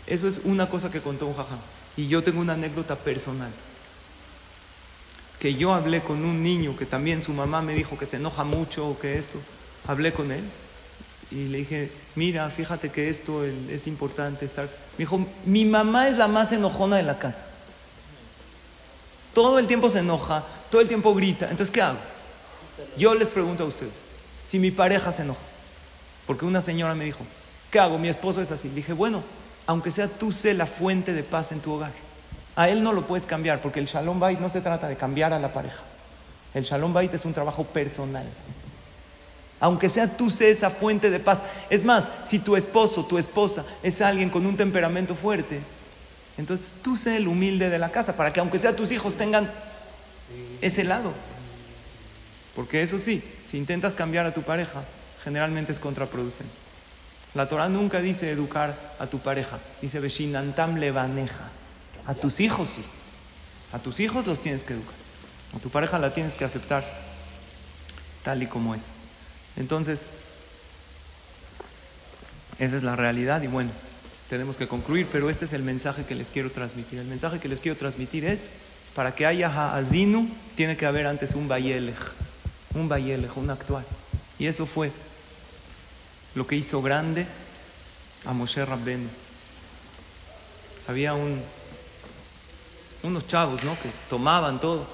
Eso 0.06 0.28
es 0.28 0.42
una 0.44 0.70
cosa 0.70 0.92
que 0.92 1.02
contó 1.02 1.28
un 1.28 1.36
jajam. 1.36 1.60
Y 1.96 2.08
yo 2.08 2.24
tengo 2.24 2.42
una 2.42 2.54
anécdota 2.54 2.96
personal. 2.96 3.52
Que 5.40 5.56
yo 5.56 5.74
hablé 5.74 6.02
con 6.02 6.24
un 6.26 6.44
niño 6.44 6.76
que 6.76 6.86
también 6.86 7.22
su 7.22 7.34
mamá 7.34 7.62
me 7.62 7.74
dijo 7.74 7.98
que 7.98 8.06
se 8.06 8.18
enoja 8.18 8.44
mucho 8.44 8.88
o 8.88 9.00
que 9.00 9.18
esto. 9.18 9.40
Hablé 9.88 10.14
con 10.14 10.32
él 10.32 10.44
y 11.30 11.48
le 11.48 11.60
dije, 11.60 11.92
mira, 12.16 12.50
fíjate 12.50 12.90
que 12.90 13.10
esto 13.10 13.44
es 13.46 13.88
importante 13.88 14.46
estar. 14.46 14.66
Me 14.66 15.04
dijo, 15.04 15.26
mi 15.46 15.66
mamá 15.66 16.08
es 16.08 16.18
la 16.18 16.28
más 16.28 16.52
enojona 16.52 16.98
de 16.98 17.04
la 17.04 17.20
casa. 17.20 17.46
Todo 19.34 19.60
el 19.60 19.68
tiempo 19.68 19.90
se 19.90 20.00
enoja, 20.00 20.44
todo 20.72 20.82
el 20.82 20.88
tiempo 20.88 21.14
grita. 21.14 21.50
Entonces, 21.50 21.72
¿qué 21.72 21.82
hago? 21.82 22.00
Yo 22.98 23.14
les 23.14 23.30
pregunto 23.30 23.64
a 23.64 23.68
ustedes, 23.68 23.94
si 24.48 24.60
mi 24.60 24.72
pareja 24.72 25.12
se 25.12 25.24
enoja, 25.24 25.40
porque 26.26 26.46
una 26.46 26.62
señora 26.62 26.96
me 26.96 27.06
dijo, 27.06 27.20
¿qué 27.72 27.80
hago? 27.80 27.98
Mi 27.98 28.08
esposo 28.08 28.42
es 28.42 28.52
así. 28.52 28.70
Dije, 28.70 28.94
bueno, 28.94 29.24
aunque 29.66 29.92
sea 29.92 30.08
tú 30.08 30.32
sé 30.32 30.54
la 30.54 30.66
fuente 30.66 31.14
de 31.14 31.24
paz 31.24 31.52
en 31.52 31.60
tu 31.60 31.74
hogar. 31.74 31.92
A 32.56 32.70
él 32.70 32.82
no 32.82 32.94
lo 32.94 33.06
puedes 33.06 33.26
cambiar, 33.26 33.62
porque 33.62 33.80
el 33.80 33.86
Shalom 33.86 34.20
Bait 34.20 34.40
no 34.40 34.50
se 34.50 34.62
trata 34.62 34.88
de 34.88 34.96
cambiar 34.96 35.34
a 35.34 35.40
la 35.40 35.54
pareja. 35.54 35.84
El 36.54 36.64
Shalom 36.64 36.94
Bait 36.94 37.14
es 37.14 37.26
un 37.26 37.34
trabajo 37.34 37.66
personal. 37.66 38.26
Aunque 39.60 39.90
sea 39.90 40.16
tú 40.18 40.30
sé 40.30 40.50
esa 40.50 40.70
fuente 40.70 41.10
de 41.10 41.20
paz. 41.20 41.42
Es 41.70 41.84
más, 41.84 42.10
si 42.24 42.40
tu 42.40 42.56
esposo, 42.56 43.06
tu 43.06 43.18
esposa 43.18 43.66
es 43.84 44.02
alguien 44.02 44.30
con 44.30 44.46
un 44.46 44.56
temperamento 44.56 45.14
fuerte, 45.14 45.60
entonces 46.38 46.76
tú 46.82 46.96
sé 46.98 47.18
el 47.18 47.28
humilde 47.28 47.70
de 47.70 47.80
la 47.80 47.90
casa, 47.90 48.16
para 48.16 48.32
que 48.32 48.40
aunque 48.40 48.60
sea 48.60 48.76
tus 48.76 48.92
hijos 48.92 49.16
tengan 49.16 49.50
ese 50.62 50.84
lado. 50.84 51.12
Porque 52.56 52.82
eso 52.82 52.98
sí, 52.98 53.24
si 53.48 53.58
intentas 53.58 53.94
cambiar 53.94 54.26
a 54.26 54.34
tu 54.34 54.42
pareja, 54.42 54.84
generalmente 55.24 55.72
es 55.72 55.80
contraproducente. 55.80 56.54
La 57.34 57.48
Torah 57.48 57.70
nunca 57.70 58.02
dice 58.02 58.30
educar 58.30 58.76
a 59.00 59.08
tu 59.08 59.20
pareja, 59.20 59.58
dice 59.82 60.02
Beshinantam 60.02 60.76
levaneja. 60.78 61.50
A 62.06 62.14
tus 62.14 62.42
hijos 62.42 62.70
sí. 62.70 62.84
A 63.72 63.80
tus 63.80 64.02
hijos 64.02 64.28
los 64.28 64.42
tienes 64.42 64.64
que 64.64 64.74
educar. 64.74 64.96
A 65.56 65.60
tu 65.60 65.70
pareja 65.70 65.98
la 65.98 66.14
tienes 66.14 66.36
que 66.36 66.44
aceptar 66.44 66.84
tal 68.24 68.44
y 68.44 68.48
como 68.48 68.76
es. 68.76 68.82
Entonces, 69.56 70.08
esa 72.60 72.76
es 72.76 72.84
la 72.84 72.98
realidad 72.98 73.42
y 73.44 73.48
bueno, 73.48 73.72
tenemos 74.30 74.58
que 74.58 74.68
concluir, 74.68 75.08
pero 75.10 75.30
este 75.30 75.46
es 75.46 75.54
el 75.54 75.64
mensaje 75.64 76.04
que 76.04 76.16
les 76.16 76.32
quiero 76.32 76.52
transmitir. 76.52 77.00
El 77.00 77.08
mensaje 77.08 77.40
que 77.40 77.48
les 77.48 77.62
quiero 77.62 77.78
transmitir 77.78 78.26
es, 78.26 78.50
para 78.94 79.16
que 79.16 79.26
haya 79.26 79.48
ha'azinu, 79.48 80.28
tiene 80.56 80.76
que 80.76 80.86
haber 80.86 81.08
antes 81.08 81.34
un 81.34 81.48
bayelej, 81.48 81.96
un 82.78 82.88
bayelej, 82.88 83.32
un 83.36 83.50
actual. 83.50 83.86
Y 84.40 84.46
eso 84.46 84.66
fue 84.66 84.92
lo 86.36 86.46
que 86.46 86.56
hizo 86.56 86.82
grande 86.82 87.26
a 88.26 88.34
Moshe 88.34 88.64
Rabbenu. 88.64 89.10
Había 90.88 91.14
un, 91.14 91.42
unos 93.04 93.28
chavos, 93.28 93.64
¿no? 93.64 93.74
Que 93.80 93.90
tomaban 94.10 94.60
todo. 94.60 94.88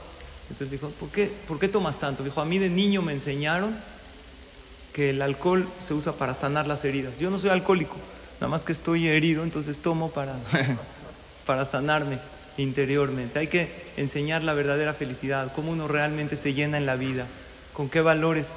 Entonces 0.50 0.72
dijo, 0.72 0.90
¿por 0.90 1.10
qué, 1.10 1.32
¿por 1.48 1.60
qué 1.60 1.68
tomas 1.68 2.00
tanto? 2.00 2.24
Dijo, 2.24 2.42
a 2.42 2.46
mí 2.46 2.60
de 2.60 2.70
niño 2.70 3.02
me 3.02 3.14
enseñaron 3.14 3.76
que 4.94 5.10
el 5.10 5.22
alcohol 5.22 5.68
se 5.86 5.94
usa 5.94 6.14
para 6.14 6.34
sanar 6.34 6.68
las 6.68 6.86
heridas. 6.86 7.20
Yo 7.20 7.32
no 7.32 7.40
soy 7.40 7.50
alcohólico, 7.50 7.96
nada 8.36 8.50
más 8.50 8.64
que 8.64 8.72
estoy 8.72 9.08
herido, 9.08 9.44
entonces 9.44 9.80
tomo 9.80 10.12
para, 10.12 10.36
para 11.46 11.66
sanarme 11.66 12.20
interiormente. 12.58 13.40
Hay 13.40 13.48
que 13.48 13.70
enseñar 13.98 14.44
la 14.44 14.54
verdadera 14.54 14.94
felicidad, 14.94 15.52
cómo 15.56 15.72
uno 15.72 15.88
realmente 15.88 16.36
se 16.36 16.54
llena 16.54 16.78
en 16.78 16.86
la 16.86 16.96
vida, 16.96 17.26
con 17.74 17.90
qué 17.90 18.02
valores 18.02 18.50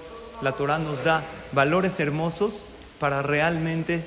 la 0.42 0.52
Torah 0.52 0.78
nos 0.78 1.02
da, 1.02 1.24
valores 1.52 1.98
hermosos 2.00 2.64
para 3.00 3.22
realmente 3.22 4.04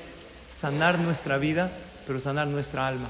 sanar 0.50 0.98
nuestra 0.98 1.38
vida, 1.38 1.70
pero 2.06 2.20
sanar 2.20 2.46
nuestra 2.46 2.86
alma, 2.86 3.08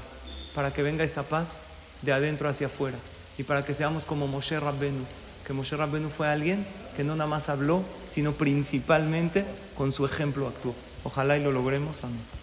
para 0.55 0.73
que 0.73 0.83
venga 0.83 1.03
esa 1.03 1.23
paz 1.23 1.59
de 2.01 2.13
adentro 2.13 2.49
hacia 2.49 2.67
afuera 2.67 2.97
y 3.37 3.43
para 3.43 3.63
que 3.63 3.73
seamos 3.73 4.05
como 4.05 4.27
Moshe 4.27 4.59
Rabbenu, 4.59 5.05
que 5.45 5.53
Moshe 5.53 5.75
Rabbenu 5.75 6.09
fue 6.09 6.27
alguien 6.27 6.65
que 6.95 7.03
no 7.03 7.15
nada 7.15 7.29
más 7.29 7.49
habló, 7.49 7.83
sino 8.13 8.33
principalmente 8.33 9.45
con 9.75 9.91
su 9.91 10.05
ejemplo 10.05 10.47
actuó. 10.47 10.75
Ojalá 11.03 11.37
y 11.37 11.43
lo 11.43 11.51
logremos. 11.51 12.03
Amén. 12.03 12.40